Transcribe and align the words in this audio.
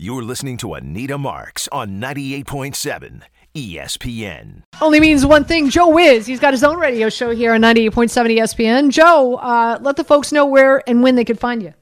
You're 0.00 0.22
listening 0.22 0.58
to 0.58 0.74
Anita 0.74 1.18
Marks 1.18 1.66
on 1.72 2.00
98.7 2.00 3.22
ESPN. 3.52 4.62
Only 4.80 5.00
means 5.00 5.26
one 5.26 5.42
thing. 5.42 5.70
Joe 5.70 5.88
Wiz, 5.88 6.24
he's 6.24 6.38
got 6.38 6.54
his 6.54 6.62
own 6.62 6.78
radio 6.78 7.08
show 7.08 7.34
here 7.34 7.52
on 7.52 7.62
98.7 7.62 8.38
ESPN. 8.38 8.90
Joe, 8.90 9.34
uh, 9.38 9.76
let 9.80 9.96
the 9.96 10.04
folks 10.04 10.30
know 10.30 10.46
where 10.46 10.88
and 10.88 11.02
when 11.02 11.16
they 11.16 11.24
could 11.24 11.40
find 11.40 11.64
you. 11.64 11.74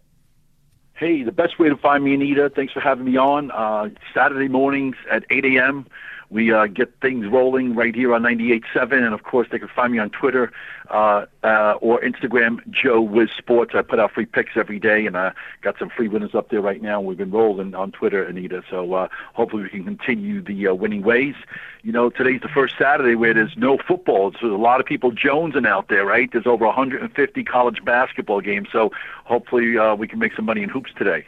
Hey, 0.95 1.25
the 1.25 1.31
best 1.31 1.59
way 1.59 1.69
to 1.69 1.77
find 1.77 2.05
me, 2.05 2.15
Anita, 2.15 2.49
thanks 2.49 2.73
for 2.73 2.81
having 2.81 3.05
me 3.05 3.19
on. 3.19 3.51
Uh, 3.51 3.91
Saturday 4.15 4.49
mornings 4.49 4.97
at 5.11 5.25
8 5.29 5.45
a.m. 5.45 5.87
We 6.31 6.53
uh, 6.53 6.67
get 6.67 6.93
things 7.01 7.27
rolling 7.27 7.75
right 7.75 7.95
here 7.95 8.13
on 8.15 8.23
98.7, 8.23 8.93
and 8.93 9.15
of 9.15 9.23
course 9.23 9.49
they 9.51 9.59
can 9.59 9.69
find 9.69 9.93
me 9.93 9.99
on 9.99 10.11
Twitter 10.11 10.53
uh, 10.91 11.27
uh, 11.45 11.75
or 11.81 12.01
Instagram, 12.01 12.59
Joe 12.71 13.01
Wiz 13.01 13.31
Sports. 13.37 13.73
I 13.75 13.83
put 13.83 14.01
out 14.01 14.13
free 14.13 14.27
picks 14.27 14.57
every 14.57 14.81
day, 14.81 15.07
and 15.07 15.17
I 15.17 15.29
uh, 15.29 15.33
got 15.63 15.79
some 15.79 15.89
free 15.89 16.09
winners 16.09 16.35
up 16.35 16.51
there 16.51 16.61
right 16.61 16.83
now. 16.83 17.01
We've 17.01 17.17
been 17.17 17.31
rolling 17.31 17.75
on 17.75 17.93
Twitter, 17.93 18.25
Anita, 18.25 18.63
so 18.69 18.95
uh, 18.95 19.09
hopefully 19.35 19.63
we 19.63 19.69
can 19.69 19.85
continue 19.85 20.43
the 20.43 20.69
uh, 20.69 20.75
winning 20.75 21.03
ways. 21.03 21.35
You 21.83 21.93
know, 21.93 22.11
today's 22.11 22.41
the 22.41 22.49
first 22.49 22.75
Saturday 22.79 23.15
where 23.15 23.35
there's 23.35 23.57
no 23.57 23.79
football, 23.79 24.33
so 24.33 24.39
there's 24.43 24.53
a 24.53 24.57
lot 24.57 24.81
of 24.81 24.87
people 24.87 25.13
jonesing 25.13 25.67
out 25.67 25.89
there, 25.89 26.05
right? 26.05 26.29
There's 26.33 26.47
over 26.47 26.67
150 26.67 27.45
college 27.45 27.85
basketball 27.85 28.41
games, 28.41 28.69
so 28.73 28.91
hopefully 29.25 29.77
we 29.97 30.09
can 30.09 30.19
make 30.19 30.35
some 30.35 30.45
money 30.45 30.63
in 30.63 30.69
hoops 30.69 30.91
today. 30.97 31.27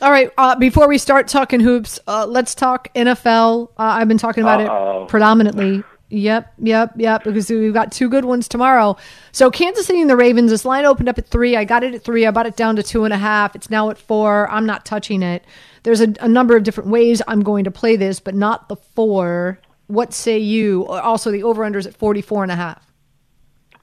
All 0.00 0.10
right. 0.10 0.30
Uh, 0.36 0.56
before 0.56 0.88
we 0.88 0.98
start 0.98 1.28
talking 1.28 1.60
hoops, 1.60 2.00
uh, 2.08 2.26
let's 2.26 2.54
talk 2.54 2.92
NFL. 2.94 3.68
Uh, 3.70 3.82
I've 3.82 4.08
been 4.08 4.18
talking 4.18 4.42
about 4.42 4.60
Uh-oh. 4.60 5.04
it 5.04 5.08
predominantly. 5.08 5.84
Yep, 6.08 6.52
yep, 6.58 6.92
yep. 6.96 7.24
Because 7.24 7.48
we've 7.48 7.72
got 7.72 7.90
two 7.90 8.10
good 8.10 8.26
ones 8.26 8.46
tomorrow. 8.46 8.96
So 9.32 9.50
Kansas 9.50 9.86
City 9.86 10.00
and 10.00 10.10
the 10.10 10.16
Ravens. 10.16 10.50
This 10.50 10.64
line 10.64 10.84
opened 10.84 11.08
up 11.08 11.18
at 11.18 11.26
three. 11.26 11.56
I 11.56 11.64
got 11.64 11.84
it 11.84 11.94
at 11.94 12.04
three. 12.04 12.26
I 12.26 12.30
bought 12.30 12.46
it 12.46 12.56
down 12.56 12.76
to 12.76 12.82
two 12.82 13.04
and 13.04 13.14
a 13.14 13.16
half. 13.18 13.54
It's 13.56 13.70
now 13.70 13.88
at 13.90 13.96
four. 13.96 14.50
I'm 14.50 14.66
not 14.66 14.84
touching 14.84 15.22
it. 15.22 15.42
There's 15.84 16.00
a, 16.02 16.12
a 16.20 16.28
number 16.28 16.54
of 16.54 16.64
different 16.64 16.90
ways 16.90 17.22
I'm 17.26 17.42
going 17.42 17.64
to 17.64 17.70
play 17.70 17.96
this, 17.96 18.20
but 18.20 18.34
not 18.34 18.68
the 18.68 18.76
four. 18.76 19.58
What 19.86 20.12
say 20.12 20.38
you? 20.38 20.86
Also, 20.86 21.30
the 21.30 21.42
over/unders 21.44 21.86
at 21.86 21.96
44 21.96 22.42
and 22.42 22.52
a 22.52 22.56
half. 22.56 22.91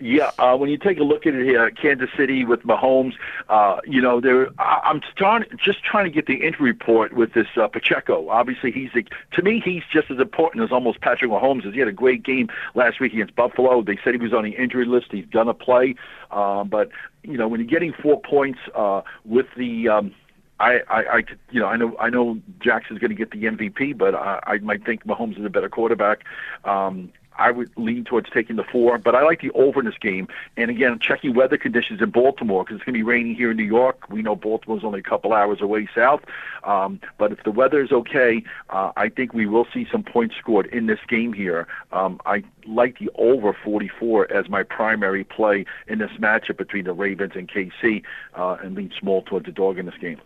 Yeah, 0.02 0.31
uh, 0.39 0.55
when 0.55 0.69
you 0.69 0.78
take 0.78 0.97
a 0.97 1.03
look 1.03 1.28
at 1.28 1.36
it 1.36 1.45
here, 1.45 1.69
Kansas 1.72 2.09
City 2.16 2.45
with 2.45 2.64
Mahomes, 2.64 3.16
uh, 3.50 3.81
you 3.86 4.02
know, 4.02 4.22
there. 4.22 4.47
I'm 4.58 5.02
starting 5.11 5.50
just 5.58 5.83
trying 5.83 6.05
to 6.05 6.09
get 6.09 6.25
the 6.25 6.36
injury 6.36 6.72
report 6.72 7.11
with 7.11 7.33
this 7.33 7.47
uh, 7.58 7.67
Pacheco. 7.67 8.30
Obviously, 8.30 8.72
he's 8.72 8.92
the, 8.94 9.05
to 9.33 9.42
me 9.42 9.59
he's 9.59 9.83
just 9.92 10.09
as 10.09 10.20
important 10.20 10.64
as 10.64 10.72
almost 10.72 11.02
Patrick 11.02 11.30
Mahomes 11.30 11.66
is. 11.66 11.73
He 11.73 11.80
had 11.80 11.89
a 11.89 11.94
great 11.94 12.23
game 12.23 12.50
last 12.75 13.02
week 13.02 13.11
against 13.11 13.36
Buffalo. 13.36 13.81
They 13.81 14.00
said 14.02 14.14
he 14.14 14.22
was 14.22 14.33
on 14.33 14.45
the 14.45 14.52
injury 14.52 14.86
list. 14.86 15.08
He's 15.11 15.25
gonna 15.25 15.53
play, 15.53 15.95
um, 16.31 16.70
but 16.70 16.89
you 17.23 17.38
know, 17.38 17.50
when 17.50 17.59
you're 17.59 17.67
getting 17.70 17.92
four 17.92 18.22
points 18.22 18.59
uh, 18.73 19.02
with 19.25 19.47
the 19.58 19.89
um, 19.89 20.16
I, 20.61 20.80
I, 20.89 21.03
I, 21.17 21.23
you 21.52 21.59
know, 21.59 21.67
I 21.67 21.75
know, 21.77 21.95
I 22.00 22.09
know 22.09 22.39
Jackson's 22.59 23.00
going 23.00 23.11
to 23.11 23.16
get 23.16 23.31
the 23.31 23.45
MVP, 23.45 23.97
but 23.97 24.14
I, 24.14 24.39
I 24.44 24.58
might 24.58 24.86
think 24.86 25.05
Mahomes 25.05 25.39
is 25.39 25.45
a 25.45 25.50
better 25.50 25.70
quarterback. 25.70 26.25
Um, 26.66 27.11
I 27.39 27.51
would 27.51 27.71
lean 27.77 28.03
towards 28.03 28.29
taking 28.29 28.57
the 28.57 28.63
four, 28.63 28.97
but 28.97 29.15
I 29.15 29.23
like 29.23 29.41
the 29.41 29.51
over 29.51 29.79
in 29.79 29.85
this 29.85 29.97
game. 29.99 30.27
And 30.57 30.69
again, 30.69 30.99
checking 30.99 31.33
weather 31.33 31.57
conditions 31.57 32.01
in 32.01 32.11
Baltimore 32.11 32.63
because 32.63 32.75
it's 32.75 32.85
going 32.85 32.93
to 32.93 32.99
be 32.99 33.03
raining 33.03 33.33
here 33.33 33.51
in 33.51 33.57
New 33.57 33.63
York. 33.63 34.09
We 34.09 34.21
know 34.21 34.35
Baltimore's 34.35 34.83
only 34.83 34.99
a 34.99 35.03
couple 35.03 35.33
hours 35.33 35.61
away 35.61 35.87
south, 35.95 36.21
um, 36.63 36.99
but 37.17 37.31
if 37.31 37.43
the 37.43 37.51
weather 37.51 37.81
is 37.81 37.91
okay, 37.91 38.43
uh, 38.69 38.91
I 38.97 39.07
think 39.09 39.33
we 39.33 39.45
will 39.45 39.65
see 39.73 39.87
some 39.89 40.03
points 40.03 40.35
scored 40.37 40.67
in 40.67 40.87
this 40.87 40.99
game 41.07 41.31
here. 41.31 41.65
Um, 41.93 42.19
I 42.25 42.43
like 42.67 42.99
the 42.99 43.09
over 43.15 43.53
44 43.63 44.31
as 44.31 44.49
my 44.49 44.63
primary 44.63 45.23
play 45.23 45.65
in 45.87 45.99
this 45.99 46.11
matchup 46.19 46.57
between 46.57 46.83
the 46.83 46.93
Ravens 46.93 47.33
and 47.35 47.49
KC, 47.49 48.03
uh, 48.35 48.57
and 48.61 48.75
lean 48.75 48.91
small 48.99 49.21
towards 49.21 49.45
the 49.45 49.51
dog 49.53 49.79
in 49.79 49.85
this 49.85 49.97
game. 49.99 50.19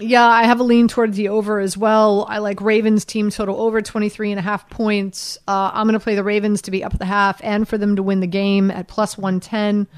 Yeah, 0.00 0.26
I 0.26 0.44
have 0.44 0.60
a 0.60 0.62
lean 0.62 0.86
towards 0.86 1.16
the 1.16 1.28
over 1.28 1.58
as 1.58 1.76
well. 1.76 2.24
I 2.28 2.38
like 2.38 2.60
Ravens 2.60 3.04
team 3.04 3.30
total 3.30 3.60
over 3.60 3.82
23 3.82 4.30
and 4.30 4.38
a 4.38 4.42
half 4.42 4.68
points. 4.70 5.38
Uh, 5.48 5.70
I'm 5.74 5.86
going 5.86 5.98
to 5.98 6.00
play 6.02 6.14
the 6.14 6.22
Ravens 6.22 6.62
to 6.62 6.70
be 6.70 6.84
up 6.84 6.94
at 6.94 7.00
the 7.00 7.06
half 7.06 7.40
and 7.42 7.66
for 7.66 7.78
them 7.78 7.96
to 7.96 8.02
win 8.02 8.20
the 8.20 8.26
game 8.26 8.70
at 8.70 8.86
plus 8.86 9.18
110. 9.18 9.88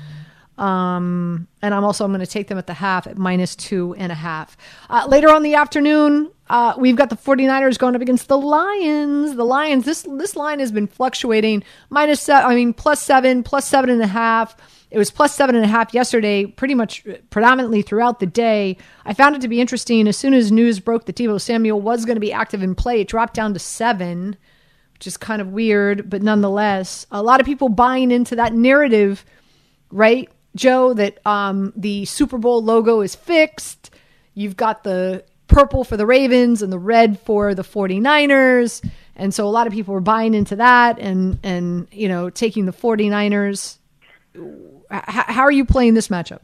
Um, 0.61 1.49
and 1.63 1.73
I'm 1.73 1.85
also 1.85 2.05
I'm 2.05 2.11
going 2.11 2.21
to 2.21 2.27
take 2.27 2.49
them 2.49 2.59
at 2.59 2.67
the 2.67 2.75
half 2.75 3.07
at 3.07 3.17
minus 3.17 3.57
two 3.57 3.95
and 3.97 4.13
a 4.13 4.15
half. 4.15 4.59
Uh, 4.91 5.07
later 5.09 5.31
on 5.31 5.43
the 5.43 5.55
afternoon, 5.55 6.31
uh, 6.51 6.75
we've 6.77 6.97
got 6.97 7.09
the 7.09 7.17
49ers 7.17 7.79
going 7.79 7.97
up 7.97 8.03
against 8.03 8.29
the 8.29 8.37
Lions. 8.37 9.37
The 9.37 9.45
Lions, 9.45 9.87
this 9.87 10.03
this 10.03 10.37
line 10.37 10.61
has 10.61 10.71
been 10.71 10.87
fluctuating 10.87 11.65
minus 11.89 12.21
seven, 12.21 12.51
I 12.51 12.55
mean 12.55 12.75
plus 12.75 13.03
seven, 13.03 13.43
plus 13.43 13.67
seven 13.67 13.89
and 13.89 14.03
a 14.03 14.07
half. 14.07 14.55
It 14.91 14.99
was 14.99 15.11
plus 15.11 15.35
seven 15.35 15.55
and 15.55 15.65
a 15.65 15.69
half 15.69 15.95
yesterday, 15.95 16.45
pretty 16.45 16.75
much 16.75 17.07
predominantly 17.31 17.81
throughout 17.81 18.21
the 18.21 18.27
day. 18.27 18.77
I 19.07 19.15
found 19.15 19.37
it 19.37 19.43
to 19.43 19.49
be 19.49 19.63
interesting. 19.63 20.07
As 20.09 20.19
soon 20.19 20.35
as 20.35 20.53
news 20.53 20.79
broke 20.79 21.07
that 21.07 21.17
Deebo 21.17 21.41
Samuel 21.41 21.81
was 21.81 22.05
going 22.05 22.17
to 22.17 22.21
be 22.21 22.33
active 22.33 22.63
in 22.63 22.75
play, 22.75 23.01
it 23.01 23.09
dropped 23.09 23.33
down 23.33 23.55
to 23.55 23.61
seven, 23.61 24.37
which 24.95 25.07
is 25.07 25.17
kind 25.17 25.41
of 25.41 25.53
weird, 25.53 26.11
but 26.11 26.23
nonetheless, 26.23 27.07
a 27.13 27.23
lot 27.23 27.41
of 27.41 27.47
people 27.47 27.69
buying 27.69 28.11
into 28.11 28.35
that 28.35 28.53
narrative, 28.53 29.25
right, 29.93 30.29
Joe, 30.55 30.95
that 30.95 31.25
um, 31.27 31.73
the 31.77 32.05
Super 32.05 32.39
Bowl 32.39 32.63
logo 32.63 33.01
is 33.01 33.15
fixed. 33.15 33.91
You've 34.35 34.57
got 34.57 34.85
the 34.85 35.25
purple 35.47 35.85
for 35.85 35.97
the 35.97 36.07
Ravens 36.07 36.63
and 36.63 36.73
the 36.73 36.79
red 36.79 37.19
for 37.21 37.55
the 37.55 37.63
49ers. 37.63 38.89
And 39.17 39.35
so 39.35 39.47
a 39.47 39.51
lot 39.51 39.67
of 39.67 39.73
people 39.73 39.95
were 39.95 40.01
buying 40.01 40.35
into 40.35 40.57
that 40.57 40.99
and, 40.99 41.39
and 41.43 41.89
you 41.91 42.09
know, 42.09 42.31
taking 42.31 42.67
the 42.67 42.73
49ers 42.73 43.77
how 44.91 45.43
are 45.43 45.53
you 45.53 45.65
playing 45.65 45.95
this 45.95 46.09
matchup? 46.09 46.41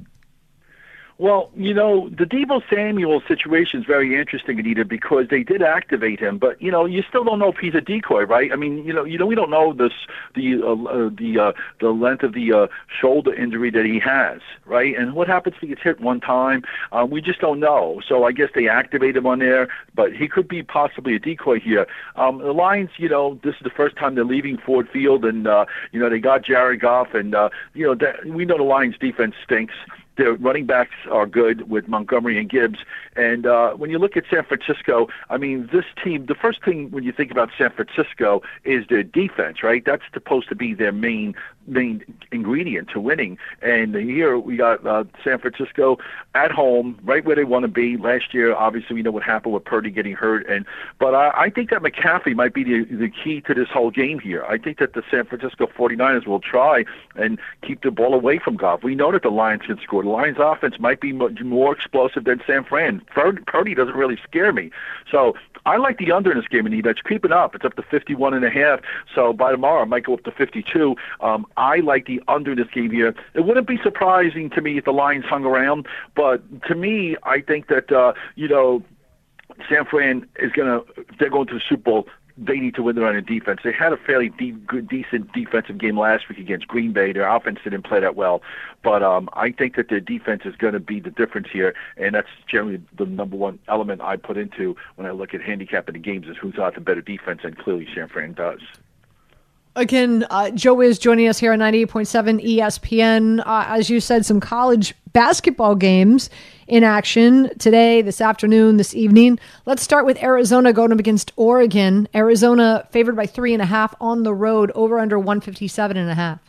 Well, 1.18 1.50
you 1.56 1.72
know, 1.72 2.10
the 2.10 2.26
Deebo 2.26 2.62
Samuel 2.68 3.22
situation 3.26 3.80
is 3.80 3.86
very 3.86 4.18
interesting, 4.18 4.60
Anita, 4.60 4.84
because 4.84 5.28
they 5.30 5.42
did 5.42 5.62
activate 5.62 6.20
him, 6.20 6.36
but 6.36 6.60
you 6.60 6.70
know, 6.70 6.84
you 6.84 7.02
still 7.08 7.24
don't 7.24 7.38
know 7.38 7.50
if 7.52 7.56
he's 7.56 7.74
a 7.74 7.80
decoy, 7.80 8.24
right? 8.24 8.52
I 8.52 8.56
mean, 8.56 8.84
you 8.84 8.92
know, 8.92 9.04
you 9.04 9.16
know, 9.16 9.24
we 9.24 9.34
don't 9.34 9.48
know 9.48 9.72
this 9.72 9.94
the 10.34 10.62
uh, 10.62 10.74
uh, 10.74 11.10
the 11.16 11.38
uh, 11.38 11.52
the 11.80 11.88
length 11.88 12.22
of 12.22 12.34
the 12.34 12.52
uh, 12.52 12.66
shoulder 13.00 13.32
injury 13.32 13.70
that 13.70 13.86
he 13.86 13.98
has, 13.98 14.42
right? 14.66 14.94
And 14.94 15.14
what 15.14 15.26
happens 15.26 15.56
if 15.56 15.62
he 15.62 15.68
gets 15.68 15.82
hit 15.82 16.00
one 16.00 16.20
time? 16.20 16.64
Uh, 16.92 17.06
we 17.10 17.22
just 17.22 17.40
don't 17.40 17.60
know. 17.60 18.02
So 18.06 18.24
I 18.24 18.32
guess 18.32 18.50
they 18.54 18.68
activate 18.68 19.16
him 19.16 19.26
on 19.26 19.38
there, 19.38 19.68
but 19.94 20.14
he 20.14 20.28
could 20.28 20.48
be 20.48 20.62
possibly 20.62 21.14
a 21.14 21.18
decoy 21.18 21.60
here. 21.60 21.86
Um, 22.16 22.38
the 22.38 22.52
Lions, 22.52 22.90
you 22.98 23.08
know, 23.08 23.40
this 23.42 23.54
is 23.54 23.62
the 23.62 23.70
first 23.70 23.96
time 23.96 24.16
they're 24.16 24.24
leaving 24.24 24.58
Ford 24.58 24.86
Field, 24.92 25.24
and 25.24 25.46
uh, 25.46 25.64
you 25.92 26.00
know, 26.00 26.10
they 26.10 26.18
got 26.18 26.42
Jared 26.42 26.80
Goff, 26.80 27.14
and 27.14 27.34
uh, 27.34 27.48
you 27.72 27.86
know, 27.86 27.94
that, 27.94 28.26
we 28.26 28.44
know 28.44 28.58
the 28.58 28.64
Lions 28.64 28.96
defense 29.00 29.34
stinks. 29.42 29.72
Their 30.16 30.34
running 30.34 30.66
backs 30.66 30.94
are 31.10 31.26
good 31.26 31.68
with 31.68 31.88
Montgomery 31.88 32.38
and 32.38 32.48
Gibbs. 32.48 32.80
And 33.16 33.46
uh, 33.46 33.72
when 33.72 33.90
you 33.90 33.98
look 33.98 34.16
at 34.16 34.24
San 34.30 34.44
Francisco, 34.44 35.08
I 35.30 35.36
mean, 35.36 35.68
this 35.72 35.84
team, 36.02 36.26
the 36.26 36.34
first 36.34 36.64
thing 36.64 36.90
when 36.90 37.04
you 37.04 37.12
think 37.12 37.30
about 37.30 37.50
San 37.56 37.70
Francisco 37.70 38.42
is 38.64 38.86
their 38.88 39.02
defense, 39.02 39.62
right? 39.62 39.84
That's 39.84 40.02
supposed 40.12 40.48
to 40.48 40.54
be 40.54 40.74
their 40.74 40.92
main 40.92 41.34
main 41.68 42.04
ingredient 42.30 42.88
to 42.90 43.00
winning. 43.00 43.38
And 43.60 43.94
here 43.94 44.38
we 44.38 44.56
got 44.56 44.86
uh, 44.86 45.04
San 45.24 45.38
Francisco 45.38 45.98
at 46.34 46.50
home, 46.52 46.98
right 47.02 47.24
where 47.24 47.36
they 47.36 47.44
want 47.44 47.64
to 47.64 47.68
be. 47.68 47.96
Last 47.96 48.32
year, 48.32 48.54
obviously, 48.54 48.94
we 48.94 49.02
know 49.02 49.10
what 49.10 49.22
happened 49.22 49.54
with 49.54 49.64
Purdy 49.64 49.90
getting 49.90 50.14
hurt, 50.14 50.46
and 50.46 50.64
but 50.98 51.14
I, 51.14 51.30
I 51.34 51.50
think 51.50 51.70
that 51.70 51.82
McCaffrey 51.82 52.34
might 52.34 52.54
be 52.54 52.64
the 52.64 52.84
the 52.84 53.10
key 53.10 53.40
to 53.42 53.54
this 53.54 53.68
whole 53.68 53.90
game 53.90 54.18
here. 54.18 54.44
I 54.44 54.58
think 54.58 54.78
that 54.78 54.92
the 54.94 55.02
San 55.10 55.24
Francisco 55.26 55.66
49ers 55.66 56.26
will 56.26 56.40
try 56.40 56.84
and 57.16 57.38
keep 57.62 57.82
the 57.82 57.90
ball 57.90 58.14
away 58.14 58.38
from 58.38 58.56
Goff. 58.56 58.82
We 58.82 58.94
know 58.94 59.12
that 59.12 59.22
the 59.22 59.30
Lions 59.30 59.62
can 59.66 59.78
score. 59.82 60.04
The 60.06 60.12
Lions' 60.12 60.36
offense 60.38 60.78
might 60.78 61.00
be 61.00 61.12
more 61.12 61.72
explosive 61.72 62.22
than 62.22 62.40
San 62.46 62.62
Fran. 62.62 63.00
Purdy 63.10 63.74
doesn't 63.74 63.96
really 63.96 64.16
scare 64.22 64.52
me, 64.52 64.70
so 65.10 65.34
I 65.66 65.78
like 65.78 65.98
the 65.98 66.12
under 66.12 66.30
in 66.30 66.38
this 66.38 66.46
game, 66.46 66.64
and 66.64 66.84
that's 66.84 67.00
creeping 67.00 67.32
up. 67.32 67.56
It's 67.56 67.64
up 67.64 67.74
to 67.74 67.82
51 67.82 68.32
and 68.32 68.44
a 68.44 68.50
half. 68.50 68.82
So 69.12 69.32
by 69.32 69.50
tomorrow, 69.50 69.82
it 69.82 69.86
might 69.86 70.04
go 70.04 70.14
up 70.14 70.22
to 70.22 70.30
52. 70.30 70.94
Um, 71.20 71.44
I 71.56 71.78
like 71.78 72.06
the 72.06 72.22
under 72.28 72.52
in 72.52 72.58
this 72.58 72.68
game 72.72 72.92
here. 72.92 73.16
It 73.34 73.44
wouldn't 73.44 73.66
be 73.66 73.78
surprising 73.82 74.48
to 74.50 74.60
me 74.60 74.78
if 74.78 74.84
the 74.84 74.92
Lions 74.92 75.24
hung 75.24 75.44
around, 75.44 75.88
but 76.14 76.40
to 76.68 76.76
me, 76.76 77.16
I 77.24 77.40
think 77.40 77.66
that 77.66 77.90
uh, 77.90 78.12
you 78.36 78.46
know 78.46 78.84
San 79.68 79.86
Fran 79.86 80.24
is 80.38 80.52
going 80.52 80.68
to 80.68 81.04
they're 81.18 81.30
going 81.30 81.48
to 81.48 81.54
the 81.54 81.62
Super 81.68 81.82
Bowl 81.82 82.08
they 82.38 82.58
need 82.58 82.74
to 82.74 82.82
win 82.82 82.96
their 82.96 83.06
own 83.06 83.22
defense. 83.24 83.60
They 83.64 83.72
had 83.72 83.92
a 83.92 83.96
fairly 83.96 84.28
deep, 84.28 84.66
good, 84.66 84.88
decent 84.88 85.32
defensive 85.32 85.78
game 85.78 85.98
last 85.98 86.28
week 86.28 86.38
against 86.38 86.68
Green 86.68 86.92
Bay. 86.92 87.12
Their 87.12 87.28
offense 87.28 87.58
didn't 87.64 87.82
play 87.82 88.00
that 88.00 88.14
well, 88.14 88.42
but 88.82 89.02
um, 89.02 89.28
I 89.32 89.52
think 89.52 89.76
that 89.76 89.88
their 89.88 90.00
defense 90.00 90.42
is 90.44 90.54
going 90.56 90.74
to 90.74 90.80
be 90.80 91.00
the 91.00 91.10
difference 91.10 91.48
here, 91.50 91.74
and 91.96 92.14
that's 92.14 92.28
generally 92.46 92.82
the 92.96 93.06
number 93.06 93.36
one 93.36 93.58
element 93.68 94.02
I 94.02 94.16
put 94.16 94.36
into 94.36 94.76
when 94.96 95.06
I 95.06 95.12
look 95.12 95.32
at 95.34 95.40
handicapping 95.40 95.94
the 95.94 95.98
games 95.98 96.26
is 96.26 96.36
who's 96.36 96.54
got 96.54 96.74
the 96.74 96.80
better 96.80 97.00
defense, 97.02 97.40
and 97.42 97.56
clearly 97.56 97.88
San 97.94 98.08
Fran 98.08 98.34
does. 98.34 98.60
Again, 99.76 100.24
uh, 100.30 100.48
Joe 100.52 100.80
is 100.80 100.98
joining 100.98 101.28
us 101.28 101.38
here 101.38 101.52
on 101.52 101.58
98.7 101.58 102.42
ESPN. 102.42 103.40
Uh, 103.40 103.66
as 103.68 103.90
you 103.90 104.00
said, 104.00 104.24
some 104.24 104.40
college 104.40 104.94
basketball 105.12 105.74
games 105.74 106.30
in 106.66 106.82
action 106.82 107.50
today, 107.58 108.00
this 108.00 108.22
afternoon, 108.22 108.78
this 108.78 108.94
evening. 108.94 109.38
Let's 109.66 109.82
start 109.82 110.06
with 110.06 110.22
Arizona 110.22 110.72
going 110.72 110.92
up 110.92 110.98
against 110.98 111.30
Oregon. 111.36 112.08
Arizona 112.14 112.88
favored 112.90 113.16
by 113.16 113.26
three 113.26 113.52
and 113.52 113.60
a 113.60 113.66
half 113.66 113.94
on 114.00 114.22
the 114.22 114.32
road, 114.32 114.72
over 114.74 114.98
under 114.98 115.18
157 115.18 115.94
and 115.98 116.10
a 116.10 116.14
half. 116.14 116.40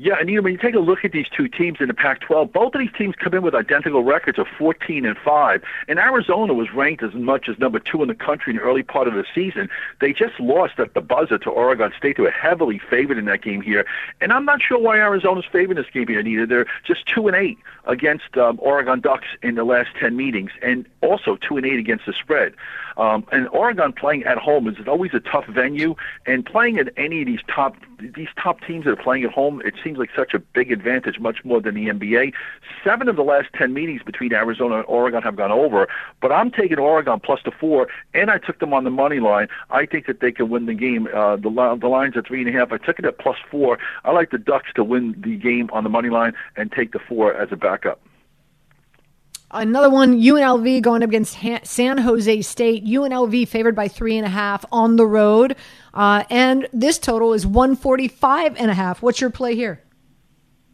Yeah, 0.00 0.14
and 0.20 0.30
you 0.30 0.36
know, 0.36 0.42
when 0.42 0.52
you 0.52 0.58
take 0.60 0.76
a 0.76 0.78
look 0.78 1.04
at 1.04 1.10
these 1.10 1.26
two 1.28 1.48
teams 1.48 1.78
in 1.80 1.88
the 1.88 1.94
Pac-12, 1.94 2.52
both 2.52 2.72
of 2.72 2.78
these 2.78 2.92
teams 2.96 3.16
come 3.16 3.34
in 3.34 3.42
with 3.42 3.52
identical 3.52 4.04
records 4.04 4.38
of 4.38 4.46
14 4.56 5.04
and 5.04 5.18
5. 5.18 5.62
And 5.88 5.98
Arizona 5.98 6.54
was 6.54 6.72
ranked 6.72 7.02
as 7.02 7.14
much 7.14 7.48
as 7.48 7.58
number 7.58 7.80
two 7.80 8.00
in 8.02 8.06
the 8.06 8.14
country 8.14 8.52
in 8.52 8.58
the 8.58 8.62
early 8.62 8.84
part 8.84 9.08
of 9.08 9.14
the 9.14 9.24
season. 9.34 9.68
They 10.00 10.12
just 10.12 10.38
lost 10.38 10.78
at 10.78 10.94
the 10.94 11.00
buzzer 11.00 11.36
to 11.38 11.50
Oregon 11.50 11.92
State. 11.98 12.16
They 12.16 12.22
were 12.22 12.30
heavily 12.30 12.78
favored 12.78 13.18
in 13.18 13.24
that 13.24 13.42
game 13.42 13.60
here, 13.60 13.84
and 14.20 14.32
I'm 14.32 14.44
not 14.44 14.62
sure 14.62 14.78
why 14.78 15.00
Arizona's 15.00 15.46
favored 15.50 15.76
in 15.76 15.82
this 15.82 15.92
game 15.92 16.06
here. 16.06 16.22
Neither 16.22 16.46
they're 16.46 16.66
just 16.84 17.04
two 17.06 17.26
and 17.26 17.36
eight 17.36 17.58
against 17.86 18.36
um, 18.36 18.60
Oregon 18.62 19.00
Ducks 19.00 19.26
in 19.42 19.56
the 19.56 19.64
last 19.64 19.88
10 19.98 20.16
meetings, 20.16 20.52
and 20.62 20.86
also 21.02 21.36
two 21.36 21.56
and 21.56 21.66
eight 21.66 21.80
against 21.80 22.06
the 22.06 22.12
spread. 22.12 22.54
Um, 22.98 23.26
and 23.32 23.48
Oregon 23.48 23.92
playing 23.92 24.24
at 24.24 24.38
home 24.38 24.68
is 24.68 24.76
always 24.86 25.12
a 25.12 25.20
tough 25.20 25.46
venue, 25.46 25.96
and 26.24 26.46
playing 26.46 26.78
at 26.78 26.92
any 26.96 27.22
of 27.22 27.26
these 27.26 27.40
top 27.48 27.74
these 27.98 28.28
top 28.40 28.60
teams 28.60 28.84
that 28.84 28.92
are 28.92 29.02
playing 29.02 29.24
at 29.24 29.30
home, 29.30 29.60
it 29.64 29.74
seems 29.82 29.98
like 29.98 30.10
such 30.14 30.34
a 30.34 30.38
big 30.38 30.70
advantage, 30.72 31.18
much 31.18 31.44
more 31.44 31.60
than 31.60 31.74
the 31.74 31.88
NBA. 31.88 32.32
Seven 32.84 33.08
of 33.08 33.16
the 33.16 33.22
last 33.22 33.48
ten 33.54 33.72
meetings 33.72 34.02
between 34.02 34.32
Arizona 34.32 34.76
and 34.76 34.84
Oregon 34.86 35.22
have 35.22 35.36
gone 35.36 35.52
over, 35.52 35.88
but 36.20 36.32
I'm 36.32 36.50
taking 36.50 36.78
Oregon 36.78 37.20
plus 37.20 37.40
the 37.44 37.50
four, 37.50 37.88
and 38.14 38.30
I 38.30 38.38
took 38.38 38.60
them 38.60 38.72
on 38.72 38.84
the 38.84 38.90
money 38.90 39.20
line. 39.20 39.48
I 39.70 39.86
think 39.86 40.06
that 40.06 40.20
they 40.20 40.32
can 40.32 40.48
win 40.48 40.66
the 40.66 40.74
game. 40.74 41.08
Uh, 41.12 41.36
the 41.36 41.50
the 41.80 41.88
line's 41.88 42.16
at 42.16 42.26
three 42.26 42.40
and 42.40 42.48
a 42.48 42.52
half. 42.52 42.72
I 42.72 42.78
took 42.78 42.98
it 42.98 43.04
at 43.04 43.18
plus 43.18 43.38
four. 43.50 43.78
I 44.04 44.12
like 44.12 44.30
the 44.30 44.38
Ducks 44.38 44.70
to 44.74 44.84
win 44.84 45.14
the 45.18 45.36
game 45.36 45.68
on 45.72 45.84
the 45.84 45.90
money 45.90 46.10
line 46.10 46.34
and 46.56 46.72
take 46.72 46.92
the 46.92 46.98
four 46.98 47.34
as 47.34 47.48
a 47.52 47.56
backup. 47.56 48.00
Another 49.50 49.88
one, 49.88 50.20
UNLV 50.20 50.82
going 50.82 51.02
up 51.02 51.08
against 51.08 51.38
San 51.64 51.98
Jose 51.98 52.42
State. 52.42 52.84
UNLV 52.84 53.48
favored 53.48 53.74
by 53.74 53.88
three 53.88 54.18
and 54.18 54.26
a 54.26 54.28
half 54.28 54.64
on 54.70 54.96
the 54.96 55.06
road. 55.06 55.56
Uh, 55.94 56.24
and 56.28 56.68
this 56.72 56.98
total 56.98 57.32
is 57.32 57.46
145 57.46 58.56
and 58.56 58.70
a 58.70 58.74
half. 58.74 59.00
What's 59.00 59.22
your 59.22 59.30
play 59.30 59.54
here? 59.54 59.82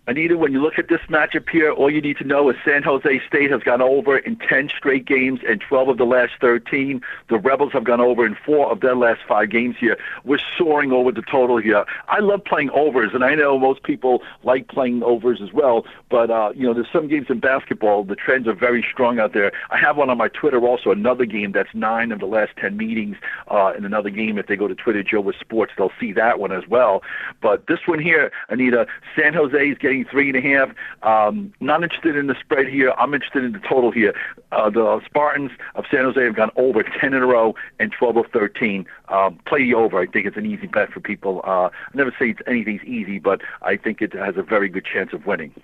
Anita, 0.06 0.36
when 0.36 0.52
you 0.52 0.60
look 0.60 0.78
at 0.78 0.88
this 0.88 1.00
matchup 1.08 1.48
here, 1.48 1.72
all 1.72 1.90
you 1.90 2.02
need 2.02 2.18
to 2.18 2.24
know 2.24 2.50
is 2.50 2.56
San 2.62 2.82
Jose 2.82 3.22
State 3.26 3.50
has 3.50 3.62
gone 3.62 3.80
over 3.80 4.18
in 4.18 4.36
10 4.36 4.68
straight 4.68 5.06
games 5.06 5.40
and 5.48 5.62
12 5.62 5.88
of 5.88 5.96
the 5.96 6.04
last 6.04 6.32
13. 6.42 7.00
The 7.30 7.38
Rebels 7.38 7.72
have 7.72 7.84
gone 7.84 8.02
over 8.02 8.26
in 8.26 8.36
four 8.44 8.70
of 8.70 8.80
their 8.80 8.94
last 8.94 9.22
five 9.26 9.48
games 9.48 9.76
here. 9.80 9.96
We're 10.22 10.40
soaring 10.58 10.92
over 10.92 11.10
the 11.10 11.22
total 11.22 11.56
here. 11.56 11.86
I 12.08 12.18
love 12.18 12.44
playing 12.44 12.68
overs, 12.70 13.12
and 13.14 13.24
I 13.24 13.34
know 13.34 13.58
most 13.58 13.82
people 13.82 14.22
like 14.42 14.68
playing 14.68 15.02
overs 15.02 15.40
as 15.40 15.54
well, 15.54 15.86
but, 16.10 16.30
uh, 16.30 16.52
you 16.54 16.66
know, 16.66 16.74
there's 16.74 16.92
some 16.92 17.08
games 17.08 17.28
in 17.30 17.40
basketball, 17.40 18.04
the 18.04 18.14
trends 18.14 18.46
are 18.46 18.52
very 18.52 18.86
strong 18.92 19.18
out 19.18 19.32
there. 19.32 19.52
I 19.70 19.78
have 19.78 19.96
one 19.96 20.10
on 20.10 20.18
my 20.18 20.28
Twitter 20.28 20.60
also, 20.66 20.90
another 20.90 21.24
game 21.24 21.52
that's 21.52 21.74
nine 21.74 22.12
of 22.12 22.20
the 22.20 22.26
last 22.26 22.52
10 22.58 22.76
meetings 22.76 23.16
uh, 23.48 23.72
in 23.74 23.86
another 23.86 24.10
game. 24.10 24.36
If 24.36 24.48
they 24.48 24.56
go 24.56 24.68
to 24.68 24.74
Twitter, 24.74 25.02
Joe 25.02 25.22
Wiz 25.22 25.36
Sports, 25.40 25.72
they'll 25.78 25.92
see 25.98 26.12
that 26.12 26.38
one 26.38 26.52
as 26.52 26.68
well. 26.68 27.02
But 27.40 27.68
this 27.68 27.80
one 27.86 28.00
here, 28.00 28.30
Anita, 28.50 28.86
San 29.16 29.32
Jose 29.32 29.66
is 29.66 29.78
getting 29.78 29.93
three 30.02 30.30
and 30.30 30.36
a 30.36 30.40
half. 30.40 30.70
Um, 31.02 31.52
not 31.60 31.84
interested 31.84 32.16
in 32.16 32.26
the 32.26 32.34
spread 32.40 32.66
here. 32.66 32.92
I'm 32.98 33.14
interested 33.14 33.44
in 33.44 33.52
the 33.52 33.60
total 33.60 33.92
here. 33.92 34.14
Uh, 34.50 34.70
the 34.70 35.00
Spartans 35.06 35.52
of 35.76 35.84
San 35.90 36.04
Jose 36.04 36.20
have 36.22 36.34
gone 36.34 36.50
over 36.56 36.82
10 36.82 37.14
in 37.14 37.22
a 37.22 37.26
row 37.26 37.54
and 37.78 37.92
12 37.92 38.16
of 38.16 38.26
13. 38.32 38.86
Um, 39.08 39.38
play 39.46 39.62
the 39.62 39.74
over. 39.74 40.00
I 40.00 40.06
think 40.06 40.26
it's 40.26 40.36
an 40.36 40.46
easy 40.46 40.66
bet 40.66 40.92
for 40.92 41.00
people. 41.00 41.40
Uh, 41.44 41.68
I 41.68 41.70
never 41.94 42.12
say 42.18 42.34
anything's 42.46 42.82
easy, 42.82 43.18
but 43.18 43.42
I 43.62 43.76
think 43.76 44.02
it 44.02 44.12
has 44.14 44.36
a 44.36 44.42
very 44.42 44.68
good 44.68 44.84
chance 44.84 45.12
of 45.12 45.26
winning. 45.26 45.54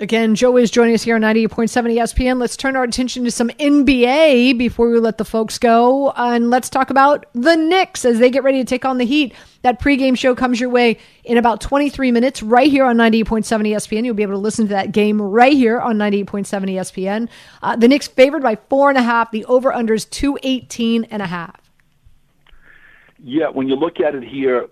Again, 0.00 0.36
Joe 0.36 0.56
is 0.56 0.70
joining 0.70 0.94
us 0.94 1.02
here 1.02 1.16
on 1.16 1.22
98.7 1.22 1.92
ESPN. 1.92 2.38
Let's 2.38 2.56
turn 2.56 2.76
our 2.76 2.84
attention 2.84 3.24
to 3.24 3.32
some 3.32 3.48
NBA 3.48 4.56
before 4.56 4.88
we 4.88 5.00
let 5.00 5.18
the 5.18 5.24
folks 5.24 5.58
go. 5.58 6.12
And 6.12 6.50
let's 6.50 6.70
talk 6.70 6.90
about 6.90 7.26
the 7.32 7.56
Knicks 7.56 8.04
as 8.04 8.20
they 8.20 8.30
get 8.30 8.44
ready 8.44 8.58
to 8.58 8.64
take 8.64 8.84
on 8.84 8.98
the 8.98 9.04
Heat. 9.04 9.34
That 9.62 9.80
pregame 9.80 10.16
show 10.16 10.36
comes 10.36 10.60
your 10.60 10.70
way 10.70 10.98
in 11.24 11.36
about 11.36 11.60
23 11.60 12.12
minutes 12.12 12.44
right 12.44 12.70
here 12.70 12.84
on 12.84 12.96
98.7 12.96 13.44
ESPN. 13.44 14.04
You'll 14.04 14.14
be 14.14 14.22
able 14.22 14.34
to 14.34 14.38
listen 14.38 14.66
to 14.66 14.74
that 14.74 14.92
game 14.92 15.20
right 15.20 15.54
here 15.54 15.80
on 15.80 15.96
98.7 15.98 16.46
ESPN. 16.46 17.28
Uh, 17.60 17.74
the 17.74 17.88
Knicks 17.88 18.06
favored 18.06 18.42
by 18.42 18.54
four 18.68 18.90
and 18.90 18.98
a 18.98 19.02
half. 19.02 19.32
The 19.32 19.44
over 19.46 19.72
under 19.72 19.94
is 19.94 20.04
218 20.04 21.04
and 21.10 21.22
a 21.22 21.26
half. 21.26 21.72
Yeah, 23.18 23.48
when 23.48 23.66
you 23.66 23.74
look 23.74 23.98
at 23.98 24.14
it 24.14 24.22
here, 24.22 24.68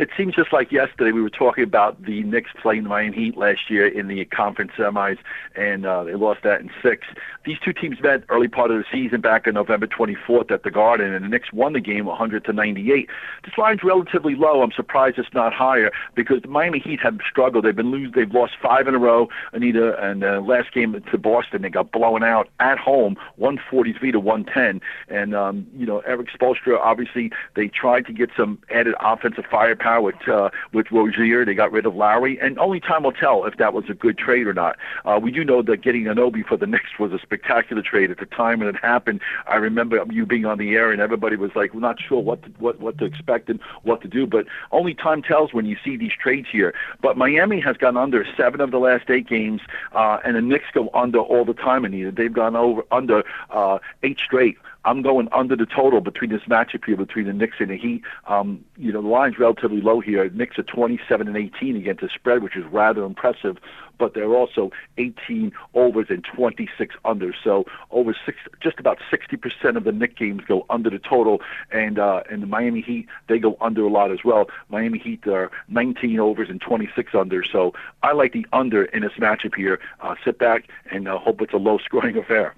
it 0.00 0.08
seems 0.16 0.34
just 0.34 0.50
like 0.50 0.72
yesterday 0.72 1.12
we 1.12 1.20
were 1.20 1.28
talking 1.28 1.62
about 1.62 2.02
the 2.02 2.22
Knicks 2.22 2.50
playing 2.62 2.84
the 2.84 2.88
Miami 2.88 3.14
Heat 3.14 3.36
last 3.36 3.68
year 3.68 3.86
in 3.86 4.08
the 4.08 4.24
conference 4.24 4.72
semis, 4.72 5.18
and 5.56 5.84
uh, 5.84 6.04
they 6.04 6.14
lost 6.14 6.42
that 6.42 6.62
in 6.62 6.70
six. 6.82 7.06
These 7.44 7.58
two 7.62 7.74
teams 7.74 8.00
met 8.00 8.24
early 8.30 8.48
part 8.48 8.70
of 8.70 8.78
the 8.78 8.84
season 8.90 9.20
back 9.20 9.46
on 9.46 9.54
November 9.54 9.86
24th 9.86 10.50
at 10.50 10.62
the 10.62 10.70
Garden, 10.70 11.12
and 11.12 11.22
the 11.22 11.28
Knicks 11.28 11.52
won 11.52 11.74
the 11.74 11.80
game 11.80 12.06
100 12.06 12.46
to 12.46 12.52
98. 12.54 13.10
This 13.44 13.58
line's 13.58 13.84
relatively 13.84 14.34
low. 14.34 14.62
I'm 14.62 14.72
surprised 14.72 15.18
it's 15.18 15.34
not 15.34 15.52
higher 15.52 15.92
because 16.14 16.40
the 16.40 16.48
Miami 16.48 16.78
Heat 16.78 17.00
have 17.00 17.18
struggled. 17.28 17.66
They've 17.66 17.76
been 17.76 17.90
lose. 17.90 18.10
They've 18.14 18.32
lost 18.32 18.54
five 18.62 18.88
in 18.88 18.94
a 18.94 18.98
row. 18.98 19.28
Anita, 19.52 20.02
and 20.02 20.24
uh, 20.24 20.40
last 20.40 20.72
game 20.72 20.98
to 20.98 21.18
Boston, 21.18 21.60
they 21.60 21.68
got 21.68 21.92
blown 21.92 22.24
out 22.24 22.48
at 22.58 22.78
home, 22.78 23.16
143 23.36 24.12
to 24.12 24.20
110. 24.20 24.80
And 25.14 25.34
um, 25.34 25.66
you 25.76 25.84
know, 25.84 25.98
Erik 26.00 26.28
Spoelstra, 26.28 26.78
obviously, 26.78 27.30
they 27.54 27.68
tried 27.68 28.06
to 28.06 28.14
get 28.14 28.30
some 28.34 28.58
added 28.70 28.94
offensive 29.00 29.44
firepower 29.50 29.89
with 29.98 30.28
uh, 30.28 30.50
with 30.72 30.90
Rozier. 30.90 31.44
They 31.44 31.54
got 31.54 31.72
rid 31.72 31.86
of 31.86 31.94
Lowry, 31.94 32.38
and 32.40 32.58
only 32.58 32.80
time 32.80 33.02
will 33.02 33.12
tell 33.12 33.44
if 33.44 33.56
that 33.56 33.72
was 33.72 33.84
a 33.88 33.94
good 33.94 34.18
trade 34.18 34.46
or 34.46 34.54
not. 34.54 34.76
Uh, 35.04 35.18
we 35.22 35.30
do 35.30 35.44
know 35.44 35.62
that 35.62 35.82
getting 35.82 36.04
Anunoby 36.04 36.46
for 36.46 36.56
the 36.56 36.66
Knicks 36.66 36.98
was 36.98 37.12
a 37.12 37.18
spectacular 37.18 37.82
trade 37.82 38.10
at 38.10 38.18
the 38.18 38.26
time 38.26 38.60
when 38.60 38.68
it 38.68 38.76
happened. 38.76 39.20
I 39.46 39.56
remember 39.56 40.04
you 40.10 40.26
being 40.26 40.44
on 40.44 40.58
the 40.58 40.74
air, 40.74 40.92
and 40.92 41.00
everybody 41.00 41.36
was 41.36 41.50
like, 41.54 41.74
"We're 41.74 41.80
not 41.80 42.00
sure 42.00 42.20
what 42.20 42.42
to, 42.42 42.50
what 42.58 42.80
what 42.80 42.98
to 42.98 43.04
expect 43.04 43.48
and 43.48 43.60
what 43.82 44.00
to 44.02 44.08
do." 44.08 44.26
But 44.26 44.46
only 44.72 44.94
time 44.94 45.22
tells 45.22 45.52
when 45.52 45.66
you 45.66 45.76
see 45.84 45.96
these 45.96 46.12
trades 46.12 46.48
here. 46.50 46.74
But 47.00 47.16
Miami 47.16 47.60
has 47.60 47.76
gone 47.76 47.96
under 47.96 48.26
seven 48.36 48.60
of 48.60 48.70
the 48.70 48.78
last 48.78 49.10
eight 49.10 49.28
games, 49.28 49.62
uh, 49.92 50.18
and 50.24 50.36
the 50.36 50.42
Knicks 50.42 50.66
go 50.72 50.90
under 50.94 51.18
all 51.18 51.44
the 51.44 51.54
time. 51.54 51.84
And 51.84 52.16
they've 52.16 52.32
gone 52.32 52.56
over 52.56 52.82
under 52.90 53.24
uh, 53.50 53.78
eight 54.02 54.18
straight. 54.18 54.58
I'm 54.84 55.02
going 55.02 55.28
under 55.32 55.56
the 55.56 55.66
total 55.66 56.00
between 56.00 56.30
this 56.30 56.42
matchup 56.42 56.84
here 56.84 56.96
between 56.96 57.26
the 57.26 57.32
Knicks 57.32 57.56
and 57.60 57.70
the 57.70 57.76
Heat. 57.76 58.02
Um, 58.26 58.64
you 58.76 58.92
know, 58.92 59.02
the 59.02 59.08
line's 59.08 59.38
relatively 59.38 59.80
low 59.80 60.00
here. 60.00 60.28
Knicks 60.30 60.58
are 60.58 60.62
27 60.62 61.28
and 61.28 61.36
18 61.36 61.76
against 61.76 62.00
the 62.00 62.08
spread, 62.08 62.42
which 62.42 62.56
is 62.56 62.64
rather 62.66 63.04
impressive. 63.04 63.58
But 63.98 64.14
they're 64.14 64.34
also 64.34 64.70
18 64.96 65.52
overs 65.74 66.06
and 66.08 66.24
26 66.24 66.94
under. 67.04 67.34
So 67.44 67.66
over 67.90 68.16
six, 68.24 68.38
just 68.62 68.78
about 68.78 68.98
60% 69.12 69.76
of 69.76 69.84
the 69.84 69.92
Knicks 69.92 70.14
games 70.14 70.42
go 70.48 70.64
under 70.70 70.88
the 70.88 70.98
total, 70.98 71.42
and 71.70 71.98
uh, 71.98 72.22
and 72.30 72.42
the 72.42 72.46
Miami 72.46 72.80
Heat 72.80 73.06
they 73.28 73.38
go 73.38 73.58
under 73.60 73.84
a 73.84 73.90
lot 73.90 74.10
as 74.10 74.24
well. 74.24 74.48
Miami 74.70 74.98
Heat 74.98 75.26
are 75.26 75.50
19 75.68 76.18
overs 76.18 76.48
and 76.48 76.60
26 76.60 77.14
under. 77.14 77.44
So 77.44 77.74
I 78.02 78.12
like 78.12 78.32
the 78.32 78.46
under 78.54 78.84
in 78.84 79.02
this 79.02 79.12
matchup 79.18 79.54
here. 79.54 79.78
Uh, 80.00 80.14
sit 80.24 80.38
back 80.38 80.68
and 80.90 81.06
uh, 81.06 81.18
hope 81.18 81.42
it's 81.42 81.52
a 81.52 81.58
low-scoring 81.58 82.16
affair. 82.24 82.54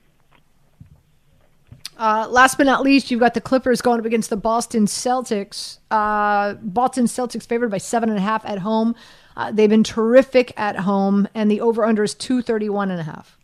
Uh, 1.98 2.26
last 2.28 2.56
but 2.56 2.66
not 2.66 2.82
least, 2.82 3.10
you've 3.10 3.20
got 3.20 3.34
the 3.34 3.40
Clippers 3.40 3.80
going 3.80 4.00
up 4.00 4.06
against 4.06 4.30
the 4.30 4.36
Boston 4.36 4.86
Celtics. 4.86 5.78
Uh, 5.90 6.54
Boston 6.54 7.04
Celtics 7.04 7.46
favored 7.46 7.70
by 7.70 7.78
seven 7.78 8.08
and 8.08 8.18
a 8.18 8.22
half 8.22 8.44
at 8.44 8.58
home. 8.58 8.94
Uh, 9.36 9.52
they've 9.52 9.70
been 9.70 9.84
terrific 9.84 10.52
at 10.56 10.76
home, 10.76 11.28
and 11.34 11.50
the 11.50 11.60
over 11.60 11.84
under 11.84 12.02
is 12.02 12.14
two 12.14 12.42
thirty 12.42 12.68
one 12.68 12.90
and 12.90 13.00
a 13.00 13.04
half. 13.04 13.38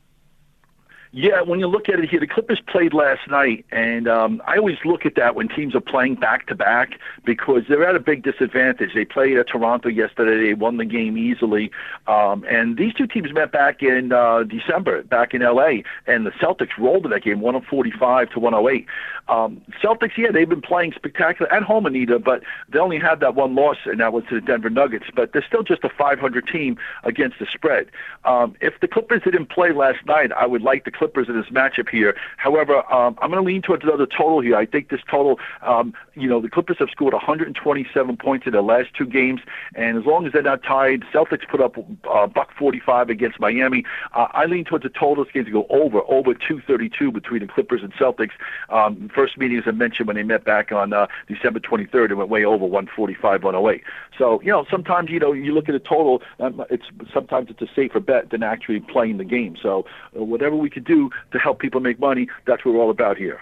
Yeah, 1.12 1.40
when 1.40 1.58
you 1.58 1.66
look 1.68 1.88
at 1.88 1.98
it 1.98 2.10
here, 2.10 2.20
the 2.20 2.26
Clippers 2.26 2.60
played 2.66 2.92
last 2.92 3.28
night, 3.30 3.64
and 3.72 4.06
um, 4.06 4.42
I 4.46 4.58
always 4.58 4.76
look 4.84 5.06
at 5.06 5.14
that 5.14 5.34
when 5.34 5.48
teams 5.48 5.74
are 5.74 5.80
playing 5.80 6.16
back 6.16 6.46
to 6.48 6.54
back 6.54 6.98
because 7.24 7.62
they're 7.66 7.88
at 7.88 7.96
a 7.96 8.00
big 8.00 8.22
disadvantage. 8.22 8.90
They 8.94 9.06
played 9.06 9.38
at 9.38 9.48
Toronto 9.48 9.88
yesterday; 9.88 10.48
they 10.48 10.54
won 10.54 10.76
the 10.76 10.84
game 10.84 11.16
easily, 11.16 11.70
um, 12.06 12.44
and 12.48 12.76
these 12.76 12.92
two 12.92 13.06
teams 13.06 13.32
met 13.32 13.52
back 13.52 13.82
in 13.82 14.12
uh, 14.12 14.42
December, 14.42 15.02
back 15.02 15.32
in 15.32 15.40
LA, 15.40 15.78
and 16.06 16.26
the 16.26 16.30
Celtics 16.32 16.76
rolled 16.78 17.06
in 17.06 17.10
that 17.12 17.22
game, 17.22 17.40
145 17.40 18.30
to 18.30 18.40
108. 18.40 18.86
Um, 19.28 19.62
Celtics, 19.82 20.16
yeah, 20.16 20.30
they've 20.30 20.48
been 20.48 20.62
playing 20.62 20.92
spectacular 20.92 21.52
at 21.52 21.62
home, 21.62 21.86
Anita, 21.86 22.18
but 22.18 22.42
they 22.68 22.78
only 22.78 22.98
had 22.98 23.20
that 23.20 23.34
one 23.34 23.54
loss, 23.54 23.76
and 23.84 24.00
that 24.00 24.12
was 24.12 24.24
to 24.28 24.36
the 24.36 24.40
Denver 24.40 24.70
Nuggets. 24.70 25.06
But 25.14 25.32
they're 25.32 25.44
still 25.46 25.62
just 25.62 25.84
a 25.84 25.90
500 25.90 26.46
team 26.46 26.78
against 27.04 27.38
the 27.38 27.46
spread. 27.46 27.88
Um, 28.24 28.56
if 28.60 28.80
the 28.80 28.88
Clippers 28.88 29.22
didn't 29.22 29.50
play 29.50 29.72
last 29.72 30.04
night, 30.06 30.32
I 30.32 30.46
would 30.46 30.62
like 30.62 30.84
the 30.84 30.90
Clippers 30.98 31.28
in 31.28 31.40
this 31.40 31.50
matchup 31.50 31.88
here. 31.88 32.16
However, 32.36 32.78
um, 32.92 33.16
I'm 33.22 33.30
going 33.30 33.42
to 33.42 33.46
lean 33.46 33.62
towards 33.62 33.84
another 33.84 34.06
total 34.06 34.40
here. 34.40 34.56
I 34.56 34.66
think 34.66 34.90
this 34.90 35.00
total, 35.08 35.38
um, 35.62 35.94
you 36.14 36.28
know, 36.28 36.40
the 36.40 36.48
Clippers 36.48 36.78
have 36.78 36.90
scored 36.90 37.12
127 37.12 38.16
points 38.16 38.46
in 38.46 38.52
their 38.52 38.62
last 38.62 38.94
two 38.94 39.06
games, 39.06 39.40
and 39.74 39.96
as 39.96 40.04
long 40.04 40.26
as 40.26 40.32
they're 40.32 40.42
not 40.42 40.62
tied, 40.62 41.02
Celtics 41.12 41.48
put 41.48 41.60
up 41.60 41.76
uh, 42.10 42.26
buck 42.26 42.50
45 42.58 43.10
against 43.10 43.38
Miami. 43.40 43.84
Uh, 44.12 44.26
I 44.32 44.46
lean 44.46 44.64
towards 44.64 44.82
the 44.82 44.90
total 44.90 45.24
this 45.24 45.32
game 45.32 45.44
to 45.44 45.50
go 45.50 45.66
over 45.70 46.00
over 46.08 46.34
232 46.34 47.12
between 47.12 47.40
the 47.40 47.46
Clippers 47.46 47.82
and 47.82 47.92
Celtics. 47.94 48.32
Um, 48.68 49.10
first 49.14 49.38
meeting, 49.38 49.58
as 49.58 49.64
I 49.66 49.72
mentioned, 49.72 50.06
when 50.06 50.16
they 50.16 50.22
met 50.22 50.44
back 50.44 50.72
on 50.72 50.92
uh, 50.92 51.06
December 51.26 51.60
23rd, 51.60 52.10
it 52.10 52.14
went 52.14 52.30
way 52.30 52.44
over 52.44 52.64
145, 52.64 53.44
108. 53.44 53.84
So 54.16 54.40
you 54.42 54.50
know, 54.50 54.66
sometimes 54.70 55.10
you 55.10 55.20
know 55.20 55.32
you 55.32 55.52
look 55.54 55.68
at 55.68 55.74
a 55.74 55.80
total, 55.80 56.22
um, 56.40 56.64
it's 56.70 56.86
sometimes 57.12 57.50
it's 57.50 57.62
a 57.62 57.72
safer 57.74 58.00
bet 58.00 58.30
than 58.30 58.42
actually 58.42 58.80
playing 58.80 59.18
the 59.18 59.24
game. 59.24 59.56
So 59.60 59.86
uh, 60.16 60.24
whatever 60.24 60.56
we 60.56 60.70
could 60.70 60.84
do 60.88 61.10
to 61.32 61.38
help 61.38 61.60
people 61.60 61.80
make 61.80 62.00
money. 62.00 62.26
That's 62.46 62.64
what 62.64 62.74
we're 62.74 62.80
all 62.80 62.90
about 62.90 63.16
here. 63.16 63.40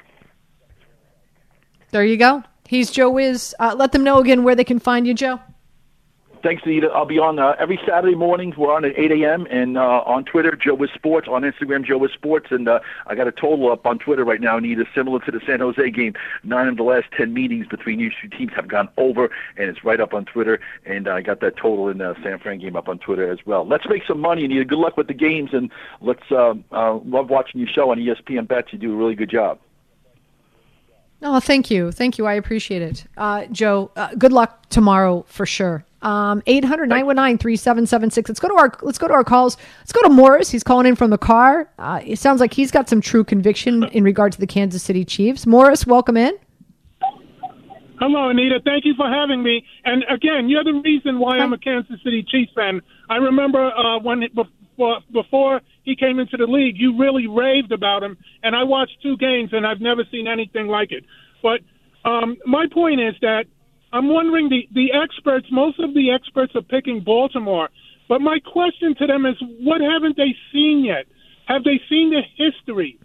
There 1.93 2.05
you 2.05 2.19
go. 2.19 2.43
He's 2.69 2.91
Joe 2.91 3.11
Wiz. 3.11 3.55
Uh, 3.59 3.75
let 3.79 3.93
them 3.93 4.05
know 4.05 4.19
again 4.19 4.43
where 4.45 4.55
they 4.55 4.65
can 4.65 4.81
find 4.81 5.07
you, 5.07 5.15
Joe. 5.15 5.41
Thanks, 6.43 6.63
Anita. 6.65 6.89
I'll 6.89 7.07
be 7.07 7.19
on 7.19 7.39
uh, 7.39 7.55
every 7.59 7.79
Saturday 7.87 8.15
mornings. 8.15 8.57
We're 8.57 8.73
on 8.73 8.85
at 8.85 8.99
8 8.99 9.13
a.m. 9.13 9.47
and 9.51 9.77
uh, 9.77 10.03
on 10.07 10.25
Twitter, 10.25 10.57
Joe 10.57 10.75
Wiz 10.75 10.91
Sports. 10.95 11.29
On 11.29 11.43
Instagram, 11.43 11.85
Joe 11.85 11.99
Wiz 11.99 12.13
Sports. 12.13 12.49
And 12.51 12.69
uh, 12.69 12.81
I 13.07 13.15
got 13.15 13.27
a 13.27 13.33
total 13.33 13.71
up 13.73 13.87
on 13.87 13.99
Twitter 13.99 14.25
right 14.25 14.41
now, 14.41 14.57
Anita, 14.57 14.85
similar 14.95 15.21
to 15.21 15.31
the 15.31 15.41
San 15.47 15.61
Jose 15.61 15.91
game. 15.91 16.15
Nine 16.45 16.69
of 16.69 16.77
the 16.77 16.83
last 16.83 17.07
10 17.17 17.33
meetings 17.33 17.67
between 17.67 17.99
these 17.99 18.13
two 18.21 18.29
teams 18.29 18.53
have 18.55 18.69
gone 18.69 18.89
over, 18.97 19.31
and 19.57 19.69
it's 19.69 19.85
right 19.85 20.01
up 20.01 20.15
on 20.15 20.25
Twitter. 20.25 20.61
And 20.85 21.09
I 21.09 21.21
got 21.21 21.41
that 21.41 21.57
total 21.57 21.89
in 21.89 21.99
the 21.99 22.15
San 22.23 22.39
Fran 22.39 22.59
game 22.59 22.77
up 22.77 22.89
on 22.89 22.99
Twitter 22.99 23.31
as 23.31 23.39
well. 23.45 23.67
Let's 23.67 23.89
make 23.89 24.03
some 24.07 24.21
money, 24.21 24.45
Anita. 24.45 24.65
Good 24.65 24.79
luck 24.79 24.97
with 24.97 25.09
the 25.09 25.15
games, 25.15 25.51
and 25.53 25.71
let's 26.01 26.31
uh, 26.31 26.55
uh, 26.73 26.99
love 27.05 27.31
watching 27.31 27.61
your 27.61 27.69
show 27.69 27.91
on 27.91 27.99
ESPN 27.99 28.49
Bets. 28.49 28.73
You 28.73 28.79
do 28.79 28.93
a 28.93 28.97
really 28.97 29.15
good 29.15 29.31
job. 29.31 29.59
Oh, 31.23 31.41
thank 31.41 31.71
you. 31.71 31.93
Thank 31.93 32.19
you. 32.19 32.27
I 32.27 32.35
appreciate 32.35 32.83
it. 32.83 33.07
Uh, 33.17 33.47
Joe, 33.47 33.91
uh, 33.97 34.15
good 34.17 34.33
luck 34.33 34.69
tomorrow 34.69 35.25
for 35.29 35.47
sure. 35.47 35.85
Um, 36.03 36.43
800 36.47 36.89
3776 36.89 38.29
Let's 38.29 38.39
go 38.39 38.49
to 38.49 38.55
our, 38.55 38.73
let's 38.83 38.99
go 38.99 39.09
to 39.09 39.15
our 39.15 39.25
calls. 39.25 39.57
Let's 39.81 39.93
go 39.93 40.03
to 40.03 40.11
Morris. 40.11 40.51
He's 40.51 40.63
calling 40.63 40.87
in 40.87 40.95
from 40.95 41.11
the 41.11 41.19
car. 41.19 41.69
Uh, 41.79 42.01
it 42.05 42.19
sounds 42.19 42.41
like 42.41 42.53
he's 42.53 42.71
got 42.71 42.89
some 42.89 43.01
true 43.01 43.25
conviction 43.25 43.85
in 43.85 44.05
regard 44.05 44.33
to 44.33 44.41
the 44.41 44.47
Kansas 44.47 44.83
City 44.83 45.05
Chiefs. 45.05 45.47
Morris, 45.47 45.87
welcome 45.87 46.17
in. 46.17 46.39
Hello, 47.99 48.29
Anita. 48.29 48.61
Thank 48.63 48.85
you 48.85 48.93
for 48.95 49.09
having 49.09 49.43
me. 49.43 49.65
And 49.85 50.05
again, 50.11 50.51
you're 50.51 50.65
the 50.65 50.83
reason 50.85 51.19
why 51.19 51.39
I'm 51.39 51.55
a 51.55 51.59
Kansas 51.59 51.99
City 52.05 52.23
Chiefs 52.23 52.53
fan. 52.55 52.83
I 53.09 53.17
remember 53.17 53.73
uh, 53.73 53.99
when 54.01 54.23
before, 54.77 55.01
before 55.13 55.61
he 55.85 55.97
came 55.97 56.19
into 56.19 56.37
the 56.37 56.47
league, 56.47 56.77
you 56.77 56.99
really 56.99 57.27
raved 57.27 57.73
about 57.73 58.03
him, 58.03 58.17
and 58.43 58.55
I 58.55 58.65
watched 58.65 58.99
two 59.03 59.17
games, 59.17 59.51
and 59.53 59.67
I've 59.67 59.81
never 59.81 60.03
seen 60.11 60.27
anything 60.29 60.67
like 60.67 60.93
it. 60.93 61.05
But 61.43 61.61
um, 62.09 62.37
my 62.47 62.67
point 62.73 63.01
is 63.01 63.15
that 63.21 63.45
I'm 63.93 64.09
wondering 64.09 64.49
the 64.49 64.69
the 64.73 64.93
experts. 64.93 65.47
Most 65.51 65.79
of 65.81 65.95
the 65.95 66.11
experts 66.11 66.53
are 66.55 66.63
picking 66.63 67.01
Baltimore, 67.01 67.69
but 68.09 68.21
my 68.21 68.39
question 68.41 68.95
to 68.97 69.07
them 69.07 69.25
is, 69.27 69.37
what 69.61 69.81
haven't 69.81 70.17
they 70.17 70.35
seen 70.53 70.85
yet? 70.85 71.07
Have 71.47 71.65
they 71.65 71.81
seen 71.89 72.11
the 72.11 72.23
history? 72.37 72.99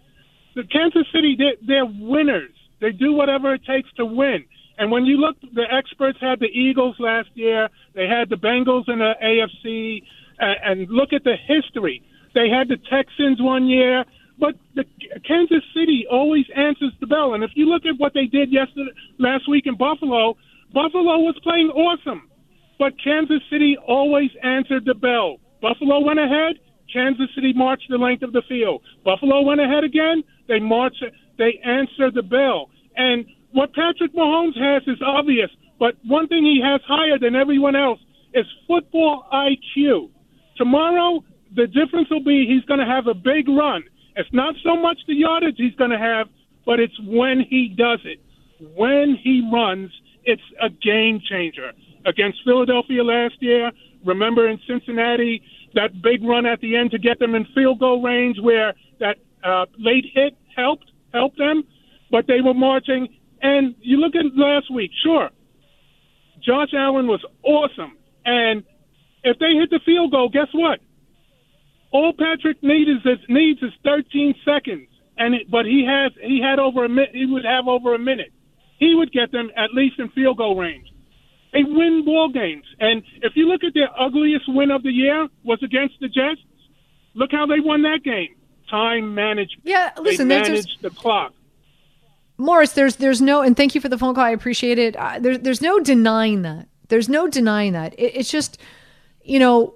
The 0.54 0.64
Kansas 0.64 1.06
City, 1.14 1.36
they're, 1.38 1.56
they're 1.66 1.86
winners. 1.86 2.52
They 2.80 2.90
do 2.92 3.12
whatever 3.12 3.54
it 3.54 3.64
takes 3.64 3.90
to 3.94 4.04
win. 4.04 4.44
And 4.78 4.90
when 4.90 5.04
you 5.04 5.16
look, 5.16 5.36
the 5.40 5.64
experts 5.70 6.18
had 6.20 6.40
the 6.40 6.46
Eagles 6.46 6.96
last 6.98 7.28
year. 7.34 7.68
They 7.94 8.06
had 8.06 8.28
the 8.28 8.36
Bengals 8.36 8.88
in 8.88 8.98
the 8.98 9.12
AFC. 9.22 10.02
And 10.42 10.88
look 10.90 11.12
at 11.12 11.22
the 11.22 11.36
history. 11.46 12.02
They 12.34 12.48
had 12.48 12.68
the 12.68 12.76
Texans 12.90 13.40
one 13.40 13.66
year, 13.66 14.04
but 14.40 14.54
the 14.74 14.84
Kansas 15.26 15.62
City 15.72 16.04
always 16.10 16.46
answers 16.56 16.92
the 17.00 17.06
bell. 17.06 17.34
And 17.34 17.44
if 17.44 17.50
you 17.54 17.66
look 17.66 17.86
at 17.86 17.98
what 17.98 18.12
they 18.12 18.26
did 18.26 18.50
yesterday, 18.50 18.90
last 19.18 19.48
week 19.48 19.66
in 19.66 19.76
Buffalo, 19.76 20.36
Buffalo 20.74 21.18
was 21.20 21.38
playing 21.42 21.68
awesome, 21.68 22.28
but 22.78 22.94
Kansas 23.02 23.42
City 23.50 23.76
always 23.86 24.30
answered 24.42 24.84
the 24.84 24.94
bell. 24.94 25.36
Buffalo 25.60 26.00
went 26.00 26.18
ahead. 26.18 26.56
Kansas 26.92 27.28
City 27.34 27.52
marched 27.54 27.86
the 27.88 27.98
length 27.98 28.22
of 28.22 28.32
the 28.32 28.42
field. 28.48 28.82
Buffalo 29.04 29.42
went 29.42 29.60
ahead 29.60 29.84
again. 29.84 30.24
They 30.48 30.58
marched. 30.58 31.04
They 31.38 31.60
answered 31.64 32.14
the 32.14 32.22
bell. 32.22 32.70
And 32.96 33.26
what 33.52 33.72
Patrick 33.74 34.12
Mahomes 34.14 34.58
has 34.58 34.82
is 34.88 35.00
obvious, 35.04 35.50
but 35.78 35.94
one 36.04 36.26
thing 36.26 36.44
he 36.44 36.60
has 36.64 36.80
higher 36.86 37.18
than 37.18 37.36
everyone 37.36 37.76
else 37.76 38.00
is 38.34 38.46
football 38.66 39.26
IQ. 39.32 40.10
Tomorrow, 40.56 41.24
the 41.54 41.66
difference 41.66 42.08
will 42.10 42.24
be 42.24 42.46
he's 42.46 42.64
going 42.64 42.80
to 42.80 42.86
have 42.86 43.06
a 43.06 43.14
big 43.14 43.48
run. 43.48 43.82
It's 44.16 44.32
not 44.32 44.54
so 44.62 44.76
much 44.76 44.98
the 45.06 45.14
yardage 45.14 45.56
he's 45.56 45.74
going 45.76 45.90
to 45.90 45.98
have, 45.98 46.28
but 46.66 46.80
it's 46.80 46.98
when 47.00 47.40
he 47.48 47.74
does 47.76 48.00
it. 48.04 48.20
When 48.76 49.16
he 49.20 49.48
runs, 49.52 49.90
it's 50.24 50.42
a 50.60 50.68
game 50.68 51.20
changer. 51.28 51.72
Against 52.04 52.38
Philadelphia 52.44 53.02
last 53.02 53.34
year, 53.40 53.72
remember 54.04 54.48
in 54.48 54.58
Cincinnati, 54.66 55.42
that 55.74 56.02
big 56.02 56.22
run 56.22 56.46
at 56.46 56.60
the 56.60 56.76
end 56.76 56.90
to 56.90 56.98
get 56.98 57.18
them 57.18 57.34
in 57.34 57.46
field 57.54 57.80
goal 57.80 58.02
range 58.02 58.36
where 58.40 58.74
that 59.00 59.16
uh, 59.42 59.66
late 59.78 60.04
hit 60.12 60.36
helped 60.54 60.90
helped 61.12 61.38
them, 61.38 61.62
but 62.10 62.26
they 62.26 62.40
were 62.40 62.54
marching. 62.54 63.08
And 63.40 63.74
you 63.80 63.96
look 63.96 64.14
at 64.14 64.24
last 64.36 64.70
week, 64.72 64.90
sure, 65.02 65.30
Josh 66.40 66.70
Allen 66.74 67.06
was 67.06 67.24
awesome, 67.42 67.96
and 68.24 68.62
if 69.24 69.38
they 69.38 69.54
hit 69.54 69.70
the 69.70 69.80
field 69.84 70.10
goal, 70.10 70.28
guess 70.28 70.48
what? 70.52 70.80
All 71.90 72.12
Patrick 72.12 72.62
needs 72.62 72.90
is 73.04 73.18
needs 73.28 73.62
is 73.62 73.72
13 73.84 74.34
seconds, 74.44 74.88
and 75.18 75.34
it, 75.34 75.50
but 75.50 75.66
he 75.66 75.86
has 75.86 76.12
he 76.22 76.40
had 76.40 76.58
over 76.58 76.84
a 76.84 76.88
minute. 76.88 77.10
He 77.12 77.26
would 77.26 77.44
have 77.44 77.68
over 77.68 77.94
a 77.94 77.98
minute. 77.98 78.32
He 78.78 78.94
would 78.94 79.12
get 79.12 79.30
them 79.30 79.50
at 79.56 79.74
least 79.74 79.98
in 79.98 80.08
field 80.10 80.38
goal 80.38 80.56
range. 80.56 80.86
They 81.52 81.64
win 81.64 82.02
ball 82.04 82.30
games, 82.30 82.64
and 82.80 83.02
if 83.20 83.32
you 83.36 83.46
look 83.46 83.62
at 83.62 83.74
their 83.74 83.90
ugliest 84.00 84.46
win 84.48 84.70
of 84.70 84.82
the 84.82 84.90
year 84.90 85.28
was 85.44 85.62
against 85.62 86.00
the 86.00 86.08
Jets. 86.08 86.40
Look 87.14 87.30
how 87.30 87.46
they 87.46 87.60
won 87.60 87.82
that 87.82 88.00
game. 88.02 88.34
Time 88.70 89.14
management. 89.14 89.62
Yeah, 89.64 89.90
listen, 90.00 90.28
they 90.28 90.40
managed 90.40 90.68
just... 90.68 90.82
the 90.82 90.90
clock. 90.90 91.34
Morris, 92.38 92.72
there's 92.72 92.96
there's 92.96 93.20
no, 93.20 93.42
and 93.42 93.56
thank 93.56 93.74
you 93.74 93.80
for 93.80 93.90
the 93.90 93.98
phone 93.98 94.14
call. 94.14 94.24
I 94.24 94.30
appreciate 94.30 94.78
it. 94.78 94.96
Uh, 94.96 95.18
there's 95.20 95.40
there's 95.40 95.60
no 95.60 95.78
denying 95.78 96.42
that. 96.42 96.68
There's 96.88 97.08
no 97.08 97.28
denying 97.28 97.74
that. 97.74 97.92
It, 97.98 98.16
it's 98.16 98.30
just 98.30 98.58
you 99.24 99.38
know, 99.38 99.74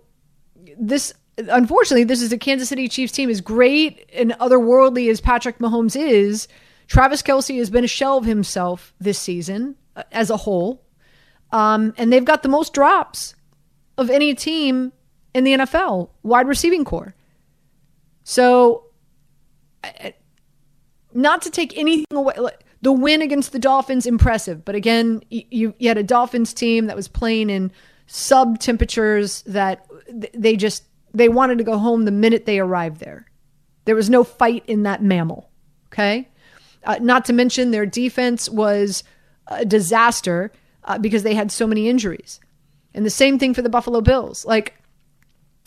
this 0.79 1.13
unfortunately, 1.39 2.05
this 2.05 2.23
is 2.23 2.33
a 2.33 2.39
Kansas 2.39 2.69
City 2.69 2.89
Chiefs 2.89 3.13
team 3.13 3.31
as 3.31 3.41
great 3.41 4.09
and 4.13 4.33
otherworldly 4.33 5.11
as 5.11 5.21
Patrick 5.21 5.59
Mahomes 5.59 5.97
is. 5.97 6.49
Travis 6.87 7.23
Kelce 7.23 7.59
has 7.59 7.71
been 7.71 7.85
a 7.85 7.89
shell 7.89 8.19
of 8.19 8.25
himself 8.25 8.95
this 9.01 9.19
season 9.19 9.77
uh, 9.97 10.05
as 10.13 10.31
a 10.31 10.37
whole. 10.37 10.83
Um, 11.53 11.95
and 11.97 12.13
they've 12.13 12.25
got 12.25 12.43
the 12.43 12.49
most 12.49 12.73
drops 12.73 13.35
of 13.99 14.11
any 14.11 14.35
team 14.35 14.93
in 15.35 15.45
the 15.45 15.53
NFL, 15.53 16.11
wide 16.23 16.49
receiving 16.49 16.85
corps. 16.85 17.15
So, 18.25 18.85
not 21.13 21.43
to 21.43 21.51
take 21.51 21.77
anything 21.79 22.07
away, 22.13 22.35
the 22.83 22.93
win 22.93 23.23
against 23.23 23.53
the 23.53 23.59
Dolphins, 23.59 24.07
impressive. 24.07 24.65
But 24.65 24.75
again, 24.75 25.23
you, 25.31 25.75
you 25.79 25.89
had 25.89 25.99
a 25.99 26.03
Dolphins 26.03 26.53
team 26.53 26.87
that 26.87 26.97
was 26.97 27.09
playing 27.09 27.51
in 27.51 27.71
sub 28.07 28.59
temperatures 28.59 29.43
that 29.43 29.87
they 30.35 30.57
just 30.57 30.85
they 31.13 31.29
wanted 31.29 31.59
to 31.59 31.65
go 31.65 31.79
home 31.79 32.05
the 32.05 32.11
minute 32.11 32.47
they 32.47 32.59
arrived 32.59 33.01
there. 33.01 33.27
There 33.85 33.95
was 33.95 34.11
no 34.11 34.25
fight 34.25 34.65
in 34.67 34.83
that 34.83 35.03
mammal. 35.03 35.51
Okay, 35.89 36.29
uh, 36.85 36.99
not 37.01 37.25
to 37.27 37.33
mention 37.33 37.71
their 37.71 37.87
defense 37.87 38.49
was 38.49 39.05
a 39.47 39.65
disaster 39.65 40.53
uh, 40.85 40.99
because 40.99 41.23
they 41.23 41.35
had 41.35 41.51
so 41.51 41.67
many 41.67 41.89
injuries, 41.89 42.41
and 42.95 43.05
the 43.05 43.11
same 43.11 43.39
thing 43.39 43.55
for 43.55 43.63
the 43.63 43.69
Buffalo 43.69 44.01
Bills. 44.01 44.45
Like 44.45 44.75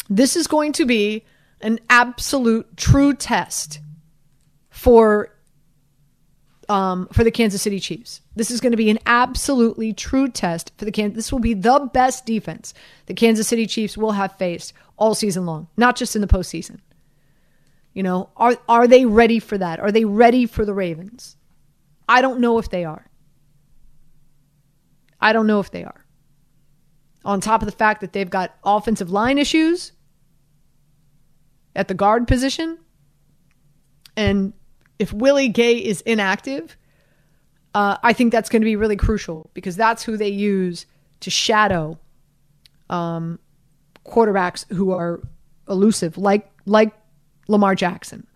this 0.09 0.35
is 0.35 0.47
going 0.47 0.73
to 0.73 0.85
be 0.85 1.25
an 1.61 1.79
absolute 1.89 2.77
true 2.77 3.13
test 3.13 3.79
for 4.69 5.29
um, 6.69 7.07
for 7.11 7.23
the 7.23 7.31
Kansas 7.31 7.61
City 7.61 7.79
Chiefs. 7.79 8.21
This 8.35 8.51
is 8.51 8.61
going 8.61 8.71
to 8.71 8.77
be 8.77 8.91
an 8.91 8.99
absolutely 9.05 9.91
true 9.91 10.29
test 10.29 10.71
for 10.77 10.85
the 10.85 10.91
Kansas. 10.91 11.15
This 11.15 11.31
will 11.31 11.39
be 11.39 11.55
the 11.55 11.89
best 11.91 12.25
defense 12.25 12.73
the 13.07 13.13
Kansas 13.15 13.47
City 13.47 13.65
Chiefs 13.65 13.97
will 13.97 14.11
have 14.11 14.37
faced 14.37 14.73
all 14.95 15.15
season 15.15 15.45
long, 15.45 15.67
not 15.75 15.95
just 15.95 16.15
in 16.15 16.21
the 16.21 16.27
postseason. 16.27 16.79
You 17.93 18.03
know, 18.03 18.29
are 18.37 18.55
are 18.69 18.87
they 18.87 19.05
ready 19.05 19.39
for 19.39 19.57
that? 19.57 19.79
Are 19.79 19.91
they 19.91 20.05
ready 20.05 20.45
for 20.45 20.63
the 20.63 20.73
Ravens? 20.73 21.35
I 22.07 22.21
don't 22.21 22.39
know 22.39 22.59
if 22.59 22.69
they 22.69 22.85
are. 22.85 23.09
I 25.19 25.33
don't 25.33 25.47
know 25.47 25.59
if 25.59 25.71
they 25.71 25.83
are. 25.83 26.05
On 27.25 27.41
top 27.41 27.61
of 27.61 27.65
the 27.65 27.75
fact 27.75 28.01
that 28.01 28.13
they've 28.13 28.29
got 28.29 28.55
offensive 28.63 29.11
line 29.11 29.37
issues 29.37 29.91
at 31.75 31.87
the 31.87 31.93
guard 31.93 32.27
position 32.27 32.77
and 34.15 34.53
if 34.99 35.13
Willie 35.13 35.47
Gay 35.47 35.77
is 35.77 36.01
inactive, 36.01 36.77
uh, 37.73 37.97
I 38.03 38.13
think 38.13 38.31
that's 38.31 38.49
going 38.49 38.61
to 38.61 38.65
be 38.65 38.75
really 38.75 38.97
crucial 38.97 39.49
because 39.53 39.75
that's 39.75 40.03
who 40.03 40.17
they 40.17 40.29
use 40.29 40.85
to 41.21 41.29
shadow 41.29 41.97
um, 42.89 43.39
quarterbacks 44.05 44.71
who 44.73 44.91
are 44.91 45.21
elusive, 45.67 46.17
like 46.17 46.51
like 46.65 46.93
Lamar 47.47 47.75
Jackson. 47.75 48.27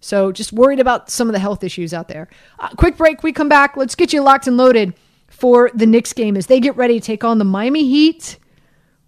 So 0.00 0.32
just 0.32 0.52
worried 0.52 0.80
about 0.80 1.10
some 1.10 1.28
of 1.28 1.34
the 1.34 1.38
health 1.38 1.62
issues 1.62 1.92
out 1.92 2.08
there. 2.08 2.28
Uh, 2.58 2.68
quick 2.70 2.96
break. 2.96 3.22
We 3.22 3.32
come 3.32 3.48
back. 3.48 3.76
Let's 3.76 3.94
get 3.94 4.12
you 4.12 4.22
locked 4.22 4.46
and 4.46 4.56
loaded 4.56 4.94
for 5.28 5.70
the 5.74 5.86
Knicks 5.86 6.12
game 6.12 6.36
as 6.36 6.46
they 6.46 6.58
get 6.58 6.76
ready 6.76 6.98
to 6.98 7.06
take 7.06 7.22
on 7.22 7.38
the 7.38 7.44
Miami 7.44 7.86
Heat 7.86 8.38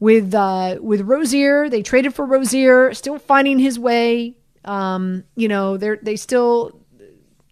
with 0.00 0.34
uh, 0.34 0.78
with 0.80 1.02
Rozier. 1.02 1.68
They 1.68 1.82
traded 1.82 2.14
for 2.14 2.26
Rozier, 2.26 2.92
still 2.94 3.18
finding 3.18 3.58
his 3.58 3.78
way. 3.78 4.36
Um, 4.64 5.24
you 5.36 5.48
know, 5.48 5.76
they're 5.76 5.98
they 6.02 6.16
still 6.16 6.80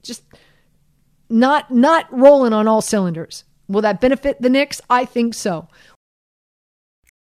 just 0.02 0.22
not 1.28 1.70
not 1.70 2.06
rolling 2.12 2.52
on 2.52 2.68
all 2.68 2.82
cylinders. 2.82 3.44
Will 3.68 3.82
that 3.82 4.00
benefit 4.00 4.42
the 4.42 4.50
Knicks? 4.50 4.80
I 4.90 5.04
think 5.04 5.34
so. 5.34 5.68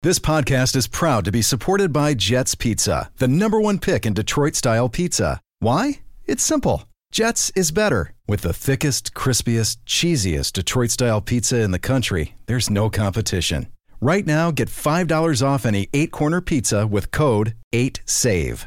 This 0.03 0.19
podcast 0.19 0.77
is 0.77 0.87
proud 0.87 1.27
to 1.27 1.33
be 1.33 1.43
supported 1.43 1.93
by 1.93 2.15
Jets 2.15 2.55
Pizza, 2.55 3.11
the 3.19 3.29
number 3.29 3.61
one 3.61 3.79
pick 3.79 4.07
in 4.07 4.15
Detroit 4.15 4.55
style 4.55 4.89
pizza. 4.89 5.41
Why? 5.59 6.01
It's 6.25 6.43
simple. 6.43 6.85
Jets 7.13 7.51
is 7.55 7.71
better. 7.71 8.15
With 8.27 8.41
the 8.41 8.55
thickest, 8.55 9.13
crispiest, 9.13 9.77
cheesiest 9.85 10.55
Detroit 10.55 10.91
style 10.91 11.21
pizza 11.21 11.61
in 11.61 11.73
the 11.73 11.79
country, 11.79 12.35
there's 12.47 12.71
no 12.71 12.89
competition. 12.89 13.67
Right 14.01 14.27
now, 14.27 14.51
get 14.51 14.69
$5 14.69 15.47
off 15.47 15.67
any 15.67 15.91
eight 15.93 16.13
corner 16.13 16.41
pizza 16.41 16.87
with 16.87 17.11
code 17.11 17.55
8SAVE. 17.75 18.67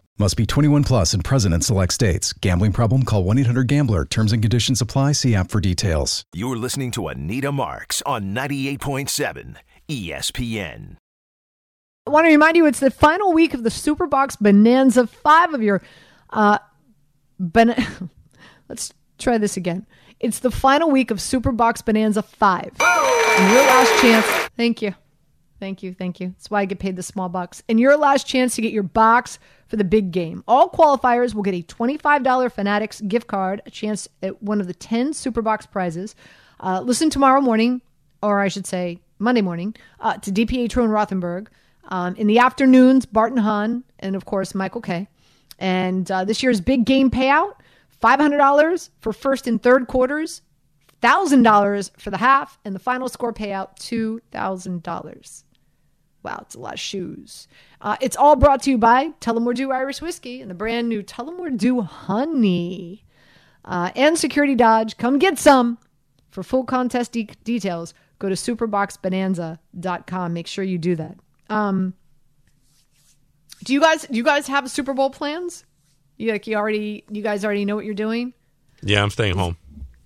Must 0.19 0.37
be 0.37 0.45
21 0.45 0.83
plus 0.83 1.13
and 1.13 1.23
present 1.23 1.53
in 1.53 1.61
select 1.61 1.93
states. 1.93 2.31
Gambling 2.33 2.73
problem? 2.73 3.03
Call 3.03 3.23
1 3.23 3.39
800 3.39 3.67
Gambler. 3.67 4.05
Terms 4.05 4.31
and 4.33 4.41
conditions 4.43 4.81
apply. 4.81 5.13
See 5.13 5.33
app 5.33 5.49
for 5.49 5.59
details. 5.59 6.23
You're 6.33 6.57
listening 6.57 6.91
to 6.91 7.07
Anita 7.07 7.51
Marks 7.51 8.01
on 8.05 8.33
98.7 8.35 9.55
ESPN. 9.89 10.97
I 12.05 12.09
want 12.09 12.25
to 12.25 12.31
remind 12.31 12.57
you 12.57 12.65
it's 12.65 12.79
the 12.79 12.91
final 12.91 13.33
week 13.33 13.53
of 13.53 13.63
the 13.63 13.69
Superbox 13.69 14.37
Bonanza. 14.39 15.07
Five 15.07 15.53
of 15.53 15.61
your, 15.63 15.81
uh, 16.31 16.57
ben- 17.39 18.09
let's 18.69 18.93
try 19.17 19.37
this 19.37 19.55
again. 19.57 19.85
It's 20.19 20.39
the 20.39 20.51
final 20.51 20.91
week 20.91 21.09
of 21.09 21.17
Superbox 21.17 21.83
Bonanza 21.85 22.21
5. 22.21 22.71
And 22.79 23.53
your 23.53 23.61
last 23.63 24.01
chance, 24.01 24.25
thank 24.55 24.81
you. 24.81 24.93
Thank 25.61 25.83
you, 25.83 25.93
thank 25.93 26.19
you. 26.19 26.29
That's 26.29 26.49
why 26.49 26.61
I 26.61 26.65
get 26.65 26.79
paid 26.79 26.95
the 26.95 27.03
small 27.03 27.29
bucks. 27.29 27.61
And 27.69 27.79
your 27.79 27.95
last 27.95 28.25
chance 28.25 28.55
to 28.55 28.63
get 28.63 28.73
your 28.73 28.81
box 28.81 29.37
for 29.67 29.75
the 29.75 29.83
big 29.83 30.09
game. 30.09 30.43
All 30.47 30.71
qualifiers 30.71 31.35
will 31.35 31.43
get 31.43 31.53
a 31.53 31.61
$25 31.61 32.51
Fanatics 32.51 32.99
gift 33.01 33.27
card, 33.27 33.61
a 33.67 33.69
chance 33.69 34.07
at 34.23 34.41
one 34.41 34.59
of 34.59 34.65
the 34.65 34.73
10 34.73 35.11
Superbox 35.11 35.69
prizes. 35.69 36.15
Uh, 36.61 36.81
listen 36.81 37.11
tomorrow 37.11 37.41
morning, 37.41 37.79
or 38.23 38.39
I 38.39 38.47
should 38.47 38.65
say 38.65 39.01
Monday 39.19 39.41
morning, 39.41 39.75
uh, 39.99 40.17
to 40.17 40.31
DPA 40.31 40.67
Trone 40.67 40.89
Rothenberg. 40.89 41.45
Um, 41.89 42.15
in 42.15 42.25
the 42.25 42.39
afternoons, 42.39 43.05
Barton 43.05 43.37
Hahn, 43.37 43.83
and 43.99 44.15
of 44.15 44.25
course, 44.25 44.55
Michael 44.55 44.81
Kay. 44.81 45.07
And 45.59 46.09
uh, 46.09 46.25
this 46.25 46.41
year's 46.41 46.59
big 46.59 46.85
game 46.85 47.11
payout 47.11 47.53
$500 48.01 48.89
for 48.99 49.13
first 49.13 49.45
and 49.45 49.61
third 49.61 49.85
quarters, 49.85 50.41
$1,000 51.03 51.91
for 51.99 52.09
the 52.09 52.17
half, 52.17 52.57
and 52.65 52.73
the 52.73 52.79
final 52.79 53.07
score 53.07 53.31
payout 53.31 53.77
$2,000. 53.77 55.43
Wow, 56.23 56.39
it's 56.41 56.55
a 56.55 56.59
lot 56.59 56.73
of 56.73 56.79
shoes. 56.79 57.47
Uh, 57.79 57.97
it's 57.99 58.15
all 58.15 58.35
brought 58.35 58.61
to 58.63 58.69
you 58.69 58.77
by 58.77 59.09
Tullamore 59.21 59.55
Dew 59.55 59.71
Irish 59.71 60.01
Whiskey 60.01 60.41
and 60.41 60.51
the 60.51 60.55
brand 60.55 60.87
new 60.87 61.01
Tullamore 61.01 61.57
Dew 61.57 61.81
Honey. 61.81 63.03
Uh, 63.65 63.91
and 63.95 64.17
Security 64.17 64.55
Dodge. 64.55 64.97
Come 64.97 65.19
get 65.19 65.37
some. 65.39 65.77
For 66.29 66.43
full 66.43 66.63
contest 66.63 67.11
de- 67.11 67.27
details, 67.43 67.93
go 68.19 68.29
to 68.29 68.35
superboxbonanza.com. 68.35 70.33
Make 70.33 70.47
sure 70.47 70.63
you 70.63 70.77
do 70.77 70.95
that. 70.95 71.17
Um, 71.49 71.93
do 73.63 73.73
you 73.73 73.81
guys 73.81 74.03
do 74.03 74.15
you 74.17 74.23
guys 74.23 74.47
have 74.47 74.69
Super 74.71 74.93
Bowl 74.93 75.09
plans? 75.09 75.65
You 76.17 76.31
like 76.31 76.47
you 76.47 76.55
already 76.55 77.03
you 77.11 77.21
guys 77.21 77.43
already 77.43 77.65
know 77.65 77.75
what 77.75 77.83
you're 77.85 77.93
doing? 77.93 78.33
Yeah, 78.81 79.03
I'm 79.03 79.09
staying 79.09 79.35
home. 79.35 79.57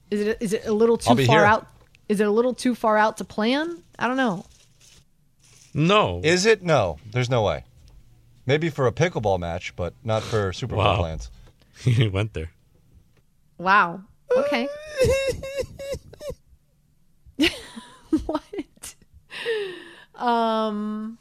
Is 0.09 0.21
it 0.21 0.37
is 0.39 0.53
it 0.53 0.65
a 0.65 0.73
little 0.73 0.97
too 0.97 1.15
far 1.15 1.37
here. 1.37 1.45
out? 1.45 1.67
Is 2.09 2.19
it 2.19 2.27
a 2.27 2.31
little 2.31 2.53
too 2.53 2.73
far 2.73 2.97
out 2.97 3.17
to 3.17 3.23
plan? 3.23 3.83
I 3.99 4.07
don't 4.07 4.17
know. 4.17 4.45
No. 5.75 6.21
Is 6.23 6.45
it? 6.45 6.63
No, 6.63 6.97
there's 7.11 7.29
no 7.29 7.43
way. 7.43 7.65
Maybe 8.45 8.69
for 8.69 8.87
a 8.87 8.91
pickleball 8.93 9.39
match, 9.39 9.75
but 9.75 9.93
not 10.05 10.23
for 10.23 10.53
Super 10.53 10.75
Bowl 10.75 10.85
Wow. 10.85 10.97
plans. 10.99 11.29
he 11.79 12.07
went 12.07 12.33
there. 12.33 12.51
Wow. 13.57 14.01
Okay. 14.35 14.67
what? 18.25 18.95
Um. 20.15 21.17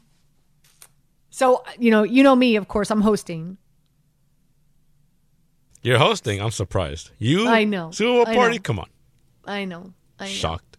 So 1.29 1.63
you 1.77 1.91
know, 1.91 2.03
you 2.03 2.23
know 2.23 2.35
me. 2.35 2.55
Of 2.55 2.67
course, 2.69 2.89
I'm 2.91 3.01
hosting. 3.01 3.57
You're 5.81 5.99
hosting. 5.99 6.41
I'm 6.41 6.51
surprised. 6.51 7.11
You? 7.19 7.47
I 7.47 7.63
know. 7.65 7.91
Super 7.91 8.11
Bowl 8.23 8.27
I 8.27 8.33
party? 8.35 8.55
know. 8.55 8.61
Come 8.61 8.79
on. 8.79 8.89
I 9.45 9.65
know. 9.65 9.93
I 10.19 10.25
know. 10.25 10.29
Shocked. 10.31 10.77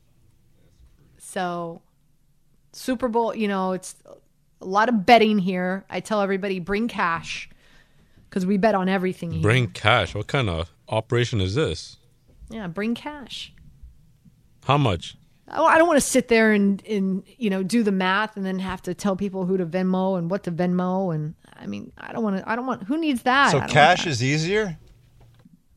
So, 1.18 1.82
Super 2.76 3.08
Bowl. 3.08 3.34
You 3.34 3.48
know, 3.48 3.72
it's 3.72 3.94
a 4.60 4.66
lot 4.66 4.88
of 4.88 5.04
betting 5.06 5.38
here. 5.38 5.84
I 5.90 6.00
tell 6.00 6.20
everybody 6.20 6.60
bring 6.60 6.88
cash 6.88 7.48
because 8.28 8.44
we 8.46 8.56
bet 8.58 8.74
on 8.74 8.88
everything 8.88 9.30
here. 9.32 9.42
Bring 9.42 9.68
cash. 9.68 10.14
What 10.14 10.26
kind 10.26 10.48
of 10.48 10.70
operation 10.88 11.40
is 11.40 11.54
this? 11.54 11.96
yeah, 12.48 12.66
bring 12.68 12.94
cash. 12.94 13.52
How 14.64 14.78
much? 14.78 15.16
I 15.48 15.62
I 15.62 15.78
don't 15.78 15.86
want 15.88 15.96
to 15.98 16.06
sit 16.06 16.28
there 16.28 16.52
and, 16.52 16.84
and 16.86 17.22
you 17.38 17.50
know 17.50 17.62
do 17.62 17.82
the 17.82 17.92
math 17.92 18.36
and 18.36 18.44
then 18.44 18.58
have 18.58 18.82
to 18.82 18.94
tell 18.94 19.14
people 19.16 19.46
who 19.46 19.56
to 19.56 19.66
Venmo 19.66 20.18
and 20.18 20.28
what 20.30 20.42
to 20.44 20.52
Venmo 20.52 21.14
and 21.14 21.34
I 21.56 21.66
mean 21.66 21.92
I 21.98 22.12
don't 22.12 22.22
want 22.24 22.36
to 22.38 22.48
I 22.50 22.56
don't 22.56 22.66
want 22.66 22.82
who 22.84 22.98
needs 22.98 23.22
that 23.22 23.50
So 23.50 23.58
I 23.58 23.60
don't 23.60 23.60
want 23.62 23.72
cash 23.72 24.04
that. 24.04 24.10
is 24.10 24.22
easier. 24.24 24.76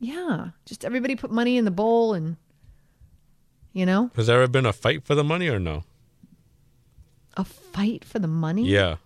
yeah 0.00 0.48
just 0.64 0.84
everybody 0.84 1.14
put 1.14 1.30
money 1.30 1.56
in 1.56 1.64
the 1.64 1.70
bowl 1.70 2.14
and 2.14 2.36
you 3.72 3.86
know 3.86 4.10
Has 4.16 4.26
there 4.26 4.42
ever 4.42 4.48
been 4.50 4.66
a 4.66 4.72
fight 4.72 5.04
for 5.04 5.14
the 5.14 5.22
money 5.24 5.48
or 5.48 5.60
no? 5.60 5.84
A 7.36 7.44
fight 7.44 8.04
for 8.04 8.18
the 8.18 8.26
money 8.28 8.66
Yeah. 8.68 8.96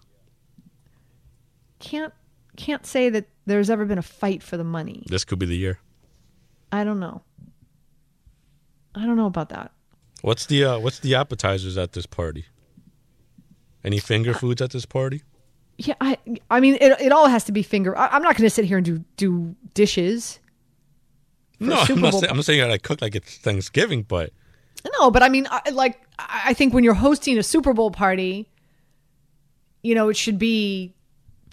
can't 1.78 2.12
can't 2.56 2.86
say 2.86 3.10
that 3.10 3.26
there's 3.46 3.68
ever 3.68 3.84
been 3.84 3.98
a 3.98 4.02
fight 4.02 4.42
for 4.42 4.56
the 4.56 4.64
money 4.64 5.04
This 5.08 5.24
could 5.24 5.38
be 5.38 5.46
the 5.46 5.56
year. 5.56 5.78
I 6.72 6.84
don't 6.84 7.00
know 7.00 7.22
I 8.94 9.04
don't 9.06 9.16
know 9.16 9.26
about 9.26 9.48
that 9.50 9.72
What's 10.22 10.46
the 10.46 10.64
uh, 10.64 10.78
what's 10.78 11.00
the 11.00 11.14
appetizers 11.14 11.76
at 11.76 11.92
this 11.92 12.06
party? 12.06 12.46
Any 13.84 13.98
finger 13.98 14.32
foods 14.32 14.62
at 14.62 14.70
this 14.70 14.86
party? 14.86 15.22
yeah 15.76 15.94
I 16.00 16.16
I 16.50 16.60
mean 16.60 16.76
it 16.80 16.98
it 17.00 17.12
all 17.12 17.26
has 17.28 17.44
to 17.44 17.52
be 17.52 17.62
finger 17.62 17.96
I, 17.98 18.08
I'm 18.08 18.22
not 18.22 18.36
going 18.36 18.46
to 18.46 18.50
sit 18.54 18.64
here 18.64 18.78
and 18.78 18.84
do 18.86 19.04
do 19.16 19.54
dishes 19.74 20.38
No, 21.60 21.76
I'm 21.76 22.00
not, 22.00 22.12
saying, 22.14 22.30
I'm 22.30 22.36
not 22.36 22.44
saying 22.44 22.70
I 22.70 22.78
cook 22.78 23.02
like 23.02 23.14
it's 23.14 23.36
Thanksgiving, 23.38 24.02
but 24.02 24.32
No, 25.00 25.10
but 25.10 25.22
I 25.22 25.28
mean, 25.28 25.46
I, 25.50 25.70
like, 25.70 26.00
I 26.18 26.54
think 26.54 26.74
when 26.74 26.84
you're 26.84 26.94
hosting 26.94 27.38
a 27.38 27.42
Super 27.42 27.72
Bowl 27.72 27.90
party, 27.90 28.48
you 29.82 29.94
know, 29.94 30.08
it 30.08 30.16
should 30.16 30.38
be 30.38 30.94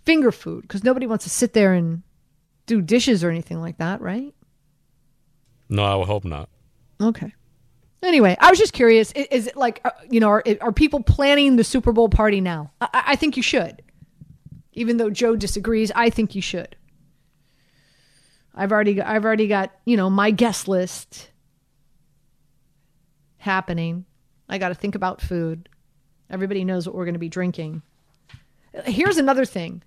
finger 0.05 0.31
food 0.31 0.63
because 0.63 0.83
nobody 0.83 1.07
wants 1.07 1.23
to 1.23 1.29
sit 1.29 1.53
there 1.53 1.73
and 1.73 2.03
do 2.65 2.81
dishes 2.81 3.23
or 3.23 3.29
anything 3.29 3.59
like 3.61 3.77
that, 3.77 4.01
right? 4.01 4.33
no, 5.69 5.83
I 5.83 5.95
would 5.95 6.07
hope 6.07 6.25
not. 6.25 6.49
Okay. 7.01 7.33
Anyway, 8.03 8.35
I 8.41 8.49
was 8.49 8.59
just 8.59 8.73
curious. 8.73 9.11
Is, 9.13 9.27
is 9.31 9.47
it 9.47 9.55
like, 9.55 9.79
uh, 9.85 9.91
you 10.09 10.19
know, 10.19 10.27
are, 10.27 10.43
are 10.59 10.71
people 10.73 11.01
planning 11.01 11.55
the 11.55 11.63
Super 11.63 11.91
Bowl 11.93 12.09
party 12.09 12.41
now? 12.41 12.71
I- 12.81 12.89
I, 12.93 13.03
I 13.07 13.15
think 13.15 13.37
you 13.37 13.43
should. 13.43 13.81
Even 14.73 14.97
though 14.97 15.09
Joe 15.09 15.35
disagrees, 15.37 15.91
I 15.95 16.09
think 16.09 16.35
you 16.35 16.41
should. 16.41 16.75
I've 18.53 18.71
already, 18.71 19.01
I've 19.01 19.23
already 19.23 19.47
got, 19.47 19.71
you 19.85 19.95
know, 19.97 20.09
my 20.09 20.31
guest 20.31 20.67
list 20.67 21.30
happening. 23.41 24.05
I 24.49 24.57
got 24.57 24.69
to 24.69 24.75
think 24.75 24.95
about 24.95 25.21
food. 25.21 25.69
Everybody 26.29 26.63
knows 26.63 26.87
what 26.87 26.95
we're 26.95 27.05
going 27.05 27.13
to 27.13 27.19
be 27.19 27.29
drinking. 27.29 27.81
Here's 28.85 29.17
another 29.17 29.45
thing. 29.45 29.83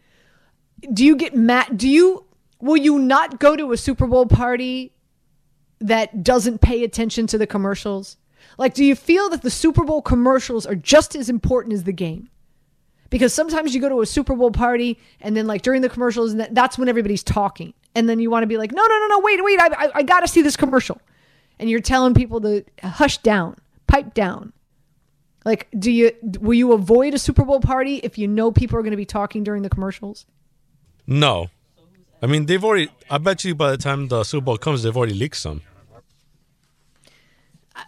Do 0.92 1.04
you 1.04 1.16
get 1.16 1.34
mad? 1.34 1.76
Do 1.76 1.88
you, 1.88 2.26
will 2.60 2.76
you 2.76 2.98
not 2.98 3.38
go 3.38 3.56
to 3.56 3.72
a 3.72 3.76
Super 3.76 4.06
Bowl 4.06 4.26
party 4.26 4.92
that 5.80 6.22
doesn't 6.22 6.60
pay 6.60 6.84
attention 6.84 7.26
to 7.28 7.38
the 7.38 7.46
commercials? 7.46 8.16
Like, 8.58 8.74
do 8.74 8.84
you 8.84 8.94
feel 8.94 9.30
that 9.30 9.42
the 9.42 9.50
Super 9.50 9.84
Bowl 9.84 10.02
commercials 10.02 10.66
are 10.66 10.74
just 10.74 11.16
as 11.16 11.30
important 11.30 11.72
as 11.72 11.84
the 11.84 11.92
game? 11.92 12.28
because 13.14 13.32
sometimes 13.32 13.72
you 13.72 13.80
go 13.80 13.88
to 13.88 14.00
a 14.00 14.06
Super 14.06 14.34
Bowl 14.34 14.50
party 14.50 14.98
and 15.20 15.36
then 15.36 15.46
like 15.46 15.62
during 15.62 15.82
the 15.82 15.88
commercials, 15.88 16.32
and 16.32 16.48
that's 16.50 16.76
when 16.76 16.88
everybody's 16.88 17.22
talking, 17.22 17.72
and 17.94 18.08
then 18.08 18.18
you 18.18 18.28
want 18.28 18.42
to 18.42 18.48
be 18.48 18.56
like, 18.56 18.72
no, 18.72 18.82
no, 18.82 18.98
no, 18.98 19.06
no, 19.06 19.20
wait, 19.20 19.44
wait, 19.44 19.60
I, 19.60 19.66
I, 19.66 19.90
I 19.94 20.02
got 20.02 20.20
to 20.20 20.26
see 20.26 20.42
this 20.42 20.56
commercial, 20.56 21.00
and 21.58 21.70
you're 21.70 21.80
telling 21.80 22.14
people 22.14 22.40
to 22.40 22.64
hush 22.82 23.18
down, 23.18 23.56
pipe 23.86 24.14
down. 24.14 24.52
Like, 25.44 25.68
do 25.78 25.90
you 25.90 26.12
will 26.40 26.54
you 26.54 26.72
avoid 26.72 27.12
a 27.14 27.18
Super 27.18 27.44
Bowl 27.44 27.60
party 27.60 27.96
if 27.96 28.16
you 28.16 28.26
know 28.26 28.50
people 28.50 28.78
are 28.78 28.82
going 28.82 28.92
to 28.92 28.96
be 28.96 29.04
talking 29.04 29.44
during 29.44 29.62
the 29.62 29.68
commercials? 29.68 30.26
No. 31.06 31.48
I 32.22 32.26
mean, 32.26 32.46
they've 32.46 32.64
already. 32.64 32.88
I 33.10 33.18
bet 33.18 33.44
you 33.44 33.54
by 33.54 33.70
the 33.70 33.76
time 33.76 34.08
the 34.08 34.24
Super 34.24 34.46
Bowl 34.46 34.56
comes, 34.56 34.82
they've 34.82 34.96
already 34.96 35.12
leaked 35.12 35.36
some. 35.36 35.60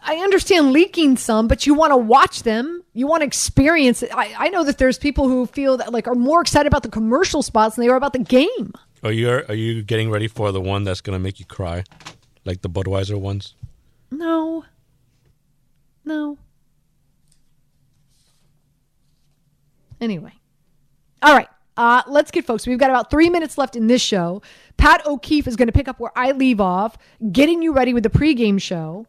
I 0.02 0.16
understand 0.16 0.72
leaking 0.72 1.16
some, 1.16 1.48
but 1.48 1.66
you 1.66 1.74
want 1.74 1.92
to 1.92 1.96
watch 1.96 2.42
them. 2.42 2.82
You 2.92 3.06
want 3.06 3.22
to 3.22 3.26
experience 3.26 4.02
it. 4.02 4.10
I, 4.12 4.34
I 4.36 4.48
know 4.48 4.64
that 4.64 4.78
there's 4.78 4.98
people 4.98 5.28
who 5.28 5.46
feel 5.46 5.76
that 5.78 5.92
like 5.92 6.08
are 6.08 6.14
more 6.14 6.40
excited 6.40 6.66
about 6.66 6.82
the 6.82 6.88
commercial 6.88 7.42
spots 7.42 7.76
than 7.76 7.84
they 7.84 7.88
are 7.90 7.96
about 7.96 8.12
the 8.12 8.18
game. 8.18 8.72
Are 9.02 9.12
you 9.12 9.30
are 9.30 9.54
you 9.54 9.82
getting 9.82 10.10
ready 10.10 10.26
for 10.26 10.50
the 10.52 10.60
one 10.60 10.84
that's 10.84 11.00
gonna 11.00 11.18
make 11.18 11.38
you 11.38 11.46
cry, 11.46 11.84
like 12.46 12.62
the 12.62 12.70
Budweiser 12.70 13.20
ones? 13.20 13.54
No. 14.10 14.64
No. 16.04 16.38
Anyway. 20.00 20.32
All 21.22 21.34
right. 21.34 21.48
Uh, 21.76 22.02
let's 22.06 22.30
get 22.30 22.46
folks. 22.46 22.66
We've 22.66 22.78
got 22.78 22.90
about 22.90 23.10
three 23.10 23.28
minutes 23.28 23.58
left 23.58 23.76
in 23.76 23.86
this 23.86 24.00
show. 24.00 24.40
Pat 24.78 25.04
O'Keefe 25.06 25.46
is 25.46 25.56
going 25.56 25.68
to 25.68 25.72
pick 25.72 25.88
up 25.88 26.00
where 26.00 26.12
I 26.16 26.32
leave 26.32 26.60
off, 26.60 26.96
getting 27.32 27.62
you 27.62 27.72
ready 27.72 27.92
with 27.92 28.02
the 28.02 28.10
pregame 28.10 28.60
show. 28.60 29.06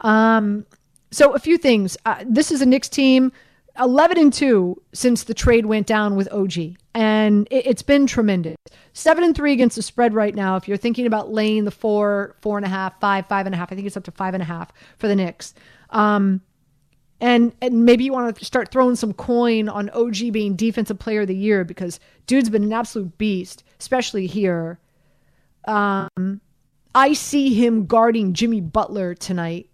Um, 0.00 0.66
so 1.10 1.32
a 1.32 1.38
few 1.38 1.56
things. 1.56 1.96
Uh, 2.04 2.24
this 2.26 2.50
is 2.50 2.60
a 2.60 2.66
Knicks 2.66 2.88
team, 2.88 3.32
eleven 3.78 4.18
and 4.18 4.32
two 4.32 4.80
since 4.92 5.24
the 5.24 5.34
trade 5.34 5.66
went 5.66 5.86
down 5.86 6.16
with 6.16 6.30
OG, 6.32 6.76
and 6.94 7.46
it, 7.50 7.66
it's 7.66 7.82
been 7.82 8.06
tremendous. 8.06 8.56
Seven 8.92 9.24
and 9.24 9.34
three 9.34 9.52
against 9.52 9.76
the 9.76 9.82
spread 9.82 10.14
right 10.14 10.34
now. 10.34 10.56
If 10.56 10.66
you're 10.66 10.76
thinking 10.76 11.06
about 11.06 11.32
laying 11.32 11.64
the 11.64 11.70
four, 11.70 12.36
four 12.40 12.56
and 12.58 12.66
a 12.66 12.68
half, 12.68 12.98
five, 13.00 13.26
five 13.26 13.46
and 13.46 13.54
a 13.54 13.58
half, 13.58 13.72
I 13.72 13.74
think 13.74 13.86
it's 13.86 13.96
up 13.96 14.04
to 14.04 14.10
five 14.10 14.34
and 14.34 14.42
a 14.42 14.46
half 14.46 14.72
for 14.98 15.08
the 15.08 15.16
Knicks. 15.16 15.54
Um, 15.90 16.40
and 17.20 17.52
and 17.60 17.84
maybe 17.84 18.04
you 18.04 18.12
want 18.12 18.36
to 18.36 18.44
start 18.44 18.70
throwing 18.70 18.96
some 18.96 19.12
coin 19.12 19.68
on 19.68 19.90
OG 19.90 20.32
being 20.32 20.56
defensive 20.56 20.98
player 20.98 21.22
of 21.22 21.28
the 21.28 21.36
year 21.36 21.64
because 21.64 22.00
dude's 22.26 22.48
been 22.48 22.64
an 22.64 22.72
absolute 22.72 23.16
beast, 23.18 23.62
especially 23.78 24.26
here. 24.26 24.78
Um, 25.66 26.40
I 26.94 27.12
see 27.12 27.54
him 27.54 27.86
guarding 27.86 28.32
Jimmy 28.32 28.60
Butler 28.60 29.14
tonight, 29.14 29.68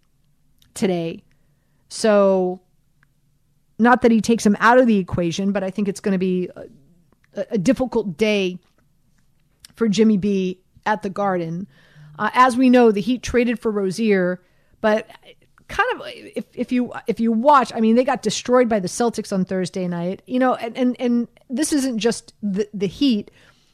today. 0.74 1.22
So, 1.88 2.60
not 3.78 4.02
that 4.02 4.10
he 4.10 4.20
takes 4.20 4.44
him 4.44 4.56
out 4.60 4.78
of 4.78 4.86
the 4.86 4.96
equation, 4.98 5.52
but 5.52 5.62
I 5.62 5.70
think 5.70 5.88
it's 5.88 6.00
going 6.00 6.12
to 6.12 6.18
be 6.18 6.50
a, 7.34 7.46
a 7.52 7.58
difficult 7.58 8.16
day 8.16 8.58
for 9.74 9.88
Jimmy 9.88 10.16
B 10.16 10.60
at 10.84 11.02
the 11.02 11.10
Garden. 11.10 11.66
Uh, 12.18 12.30
as 12.32 12.56
we 12.56 12.70
know, 12.70 12.90
the 12.90 13.00
Heat 13.00 13.22
traded 13.22 13.58
for 13.58 13.70
Rozier, 13.70 14.42
but 14.80 15.08
kind 15.68 15.88
of 15.94 16.02
if, 16.06 16.44
if 16.54 16.72
you 16.72 16.92
if 17.06 17.20
you 17.20 17.32
watch, 17.32 17.72
I 17.74 17.80
mean, 17.80 17.96
they 17.96 18.04
got 18.04 18.22
destroyed 18.22 18.68
by 18.68 18.80
the 18.80 18.88
Celtics 18.88 19.32
on 19.32 19.44
Thursday 19.44 19.86
night. 19.86 20.22
You 20.26 20.38
know, 20.38 20.54
and 20.54 20.76
and, 20.76 20.96
and 20.98 21.28
this 21.50 21.72
isn't 21.72 21.98
just 21.98 22.32
the 22.42 22.68
the 22.72 22.86
Heat. 22.86 23.30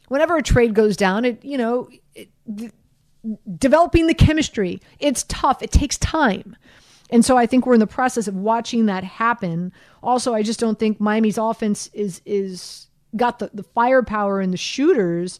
Whenever 0.09 0.35
a 0.35 0.43
trade 0.43 0.73
goes 0.73 0.97
down, 0.97 1.25
it 1.25 1.43
you 1.43 1.57
know. 1.57 1.89
It, 2.15 2.29
the, 2.45 2.71
developing 3.57 4.07
the 4.07 4.13
chemistry 4.13 4.81
it's 4.99 5.23
tough 5.29 5.63
it 5.63 5.71
takes 5.71 5.97
time 5.97 6.57
and 7.09 7.23
so 7.23 7.37
i 7.37 7.45
think 7.45 7.65
we're 7.65 7.73
in 7.73 7.79
the 7.79 7.87
process 7.87 8.27
of 8.27 8.35
watching 8.35 8.85
that 8.85 9.03
happen 9.03 9.71
also 10.01 10.33
i 10.33 10.41
just 10.41 10.59
don't 10.59 10.79
think 10.79 10.99
miami's 10.99 11.37
offense 11.37 11.89
is 11.93 12.21
is 12.25 12.87
got 13.15 13.39
the, 13.39 13.49
the 13.53 13.63
firepower 13.63 14.39
and 14.39 14.51
the 14.53 14.57
shooters 14.57 15.39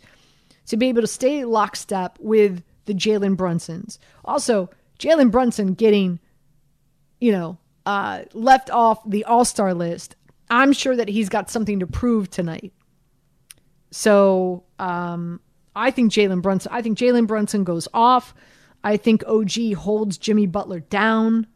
to 0.65 0.77
be 0.77 0.87
able 0.87 1.01
to 1.01 1.07
stay 1.07 1.43
lockstep 1.45 2.17
with 2.19 2.63
the 2.85 2.93
jalen 2.93 3.35
brunsons 3.35 3.97
also 4.25 4.69
jalen 4.99 5.31
brunson 5.31 5.73
getting 5.73 6.19
you 7.19 7.31
know 7.31 7.57
uh, 7.85 8.23
left 8.33 8.69
off 8.71 9.01
the 9.09 9.25
all-star 9.25 9.73
list 9.73 10.15
i'm 10.49 10.71
sure 10.71 10.95
that 10.95 11.09
he's 11.09 11.27
got 11.27 11.49
something 11.49 11.79
to 11.79 11.87
prove 11.87 12.29
tonight 12.29 12.71
so 13.93 14.63
um, 14.79 15.39
I 15.75 15.91
think 15.91 16.11
Jalen 16.11 16.41
Brunson. 16.41 16.71
I 16.73 16.81
think 16.81 16.97
Jalen 16.97 17.27
Brunson 17.27 17.63
goes 17.63 17.87
off. 17.93 18.33
I 18.83 18.97
think 18.97 19.23
OG 19.27 19.75
holds 19.75 20.17
Jimmy 20.17 20.47
Butler 20.47 20.79
down. 20.79 21.47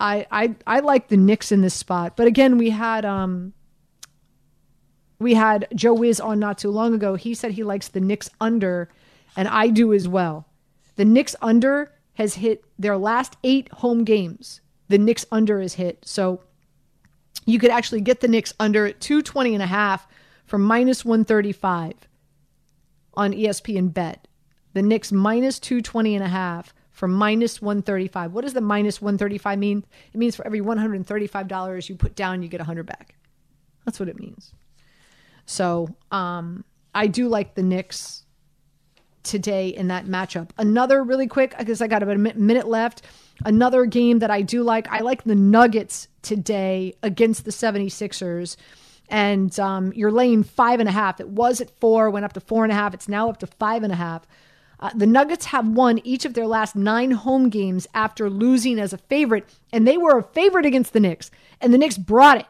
I 0.00 0.26
I 0.30 0.54
I 0.66 0.80
like 0.80 1.08
the 1.08 1.16
Knicks 1.16 1.52
in 1.52 1.60
this 1.60 1.74
spot, 1.74 2.16
but 2.16 2.26
again, 2.26 2.58
we 2.58 2.70
had 2.70 3.04
um 3.04 3.52
we 5.18 5.34
had 5.34 5.68
Joe 5.74 5.94
Wiz 5.94 6.20
on 6.20 6.38
not 6.38 6.58
too 6.58 6.70
long 6.70 6.94
ago. 6.94 7.14
He 7.14 7.34
said 7.34 7.52
he 7.52 7.64
likes 7.64 7.88
the 7.88 8.00
Knicks 8.00 8.30
under, 8.40 8.90
and 9.36 9.48
I 9.48 9.68
do 9.68 9.92
as 9.92 10.08
well. 10.08 10.46
The 10.96 11.04
Knicks 11.04 11.36
under 11.40 11.92
has 12.14 12.34
hit 12.34 12.64
their 12.78 12.96
last 12.96 13.36
eight 13.44 13.70
home 13.72 14.04
games. 14.04 14.60
The 14.88 14.98
Knicks 14.98 15.24
under 15.32 15.60
is 15.60 15.74
hit, 15.74 16.04
so 16.04 16.40
you 17.46 17.58
could 17.58 17.70
actually 17.70 18.00
get 18.00 18.20
the 18.20 18.28
Knicks 18.28 18.52
under 18.58 18.86
at 18.86 19.00
220 19.00 19.54
and 19.54 19.62
a 19.62 19.66
half 19.66 20.06
for 20.46 20.58
minus 20.58 21.04
135 21.04 21.94
on 23.14 23.32
ESPN 23.32 23.92
Bet. 23.92 24.26
The 24.72 24.82
Knicks 24.82 25.12
minus 25.12 25.58
220 25.58 26.16
and 26.16 26.24
a 26.24 26.28
half 26.28 26.74
for 26.94 27.08
minus 27.08 27.60
135. 27.60 28.32
What 28.32 28.42
does 28.42 28.54
the 28.54 28.60
minus 28.62 29.02
135 29.02 29.58
mean? 29.58 29.84
It 30.12 30.16
means 30.16 30.36
for 30.36 30.46
every 30.46 30.60
$135 30.60 31.88
you 31.88 31.96
put 31.96 32.14
down, 32.14 32.42
you 32.42 32.48
get 32.48 32.60
100 32.60 32.86
back. 32.86 33.16
That's 33.84 34.00
what 34.00 34.08
it 34.08 34.18
means. 34.18 34.54
So 35.44 35.94
um, 36.10 36.64
I 36.94 37.08
do 37.08 37.28
like 37.28 37.54
the 37.54 37.62
Knicks 37.62 38.24
today 39.24 39.68
in 39.68 39.88
that 39.88 40.06
matchup. 40.06 40.50
Another 40.56 41.02
really 41.02 41.26
quick, 41.26 41.54
because 41.58 41.82
I 41.82 41.88
got 41.88 42.02
about 42.02 42.16
a 42.16 42.18
minute 42.18 42.68
left. 42.68 43.02
Another 43.44 43.84
game 43.84 44.20
that 44.20 44.30
I 44.30 44.42
do 44.42 44.62
like, 44.62 44.88
I 44.88 45.00
like 45.00 45.24
the 45.24 45.34
Nuggets 45.34 46.08
today 46.22 46.94
against 47.02 47.44
the 47.44 47.50
76ers 47.50 48.56
and 49.08 49.58
um, 49.60 49.92
you're 49.94 50.10
laying 50.10 50.42
five 50.42 50.80
and 50.80 50.88
a 50.88 50.92
half. 50.92 51.20
It 51.20 51.28
was 51.28 51.60
at 51.60 51.70
four, 51.78 52.08
went 52.10 52.24
up 52.24 52.32
to 52.34 52.40
four 52.40 52.64
and 52.64 52.72
a 52.72 52.74
half. 52.74 52.94
It's 52.94 53.08
now 53.08 53.28
up 53.28 53.38
to 53.38 53.46
five 53.46 53.82
and 53.82 53.92
a 53.92 53.96
half. 53.96 54.26
Uh, 54.84 54.90
the 54.94 55.06
Nuggets 55.06 55.46
have 55.46 55.66
won 55.66 55.98
each 56.04 56.26
of 56.26 56.34
their 56.34 56.46
last 56.46 56.76
nine 56.76 57.12
home 57.12 57.48
games 57.48 57.86
after 57.94 58.28
losing 58.28 58.78
as 58.78 58.92
a 58.92 58.98
favorite, 58.98 59.48
and 59.72 59.88
they 59.88 59.96
were 59.96 60.18
a 60.18 60.22
favorite 60.22 60.66
against 60.66 60.92
the 60.92 61.00
Knicks, 61.00 61.30
and 61.58 61.72
the 61.72 61.78
Knicks 61.78 61.96
brought 61.96 62.36
it 62.36 62.46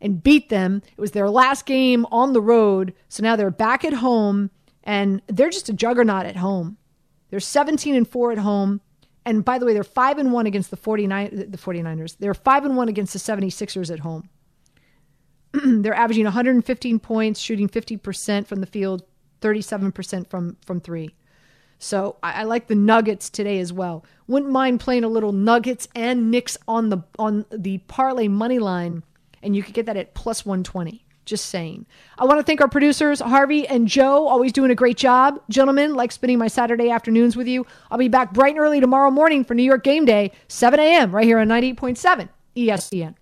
and 0.00 0.20
beat 0.20 0.48
them. 0.48 0.82
It 0.84 1.00
was 1.00 1.12
their 1.12 1.30
last 1.30 1.66
game 1.66 2.04
on 2.10 2.32
the 2.32 2.40
road, 2.40 2.94
so 3.08 3.22
now 3.22 3.36
they're 3.36 3.52
back 3.52 3.84
at 3.84 3.92
home, 3.92 4.50
and 4.82 5.22
they're 5.28 5.50
just 5.50 5.68
a 5.68 5.72
juggernaut 5.72 6.26
at 6.26 6.34
home. 6.34 6.78
They're 7.30 7.38
17 7.38 7.94
and 7.94 8.08
4 8.08 8.32
at 8.32 8.38
home. 8.38 8.80
And 9.24 9.44
by 9.44 9.58
the 9.58 9.66
way, 9.66 9.72
they're 9.72 9.84
5 9.84 10.18
and 10.18 10.32
1 10.32 10.46
against 10.46 10.72
the 10.72 10.76
49 10.76 11.50
the 11.50 11.58
49ers. 11.58 12.16
They're 12.18 12.34
5 12.34 12.64
and 12.64 12.76
1 12.76 12.88
against 12.88 13.12
the 13.12 13.20
76ers 13.20 13.92
at 13.92 14.00
home. 14.00 14.28
they're 15.52 15.94
averaging 15.94 16.24
115 16.24 16.98
points, 16.98 17.38
shooting 17.38 17.68
50% 17.68 18.48
from 18.48 18.60
the 18.60 18.66
field, 18.66 19.04
37% 19.42 20.28
from 20.28 20.56
from 20.66 20.80
3. 20.80 21.14
So 21.78 22.16
I, 22.22 22.40
I 22.40 22.42
like 22.44 22.66
the 22.66 22.74
Nuggets 22.74 23.30
today 23.30 23.60
as 23.60 23.72
well. 23.72 24.04
Wouldn't 24.26 24.50
mind 24.50 24.80
playing 24.80 25.04
a 25.04 25.08
little 25.08 25.32
Nuggets 25.32 25.88
and 25.94 26.30
Knicks 26.30 26.58
on 26.66 26.88
the 26.88 26.98
on 27.18 27.46
the 27.50 27.78
parlay 27.78 28.28
money 28.28 28.58
line, 28.58 29.02
and 29.42 29.54
you 29.54 29.62
could 29.62 29.74
get 29.74 29.86
that 29.86 29.96
at 29.96 30.14
plus 30.14 30.44
120. 30.44 31.04
Just 31.24 31.46
saying. 31.46 31.84
I 32.16 32.24
want 32.24 32.38
to 32.38 32.42
thank 32.42 32.62
our 32.62 32.68
producers, 32.68 33.20
Harvey 33.20 33.68
and 33.68 33.86
Joe, 33.86 34.26
always 34.26 34.50
doing 34.50 34.70
a 34.70 34.74
great 34.74 34.96
job. 34.96 35.38
Gentlemen, 35.50 35.94
like 35.94 36.10
spending 36.10 36.38
my 36.38 36.48
Saturday 36.48 36.88
afternoons 36.88 37.36
with 37.36 37.46
you. 37.46 37.66
I'll 37.90 37.98
be 37.98 38.08
back 38.08 38.32
bright 38.32 38.54
and 38.54 38.60
early 38.60 38.80
tomorrow 38.80 39.10
morning 39.10 39.44
for 39.44 39.52
New 39.52 39.62
York 39.62 39.84
Game 39.84 40.06
Day, 40.06 40.32
7 40.48 40.80
a.m., 40.80 41.14
right 41.14 41.26
here 41.26 41.38
on 41.38 41.48
98.7 41.48 42.30
ESPN. 42.56 43.14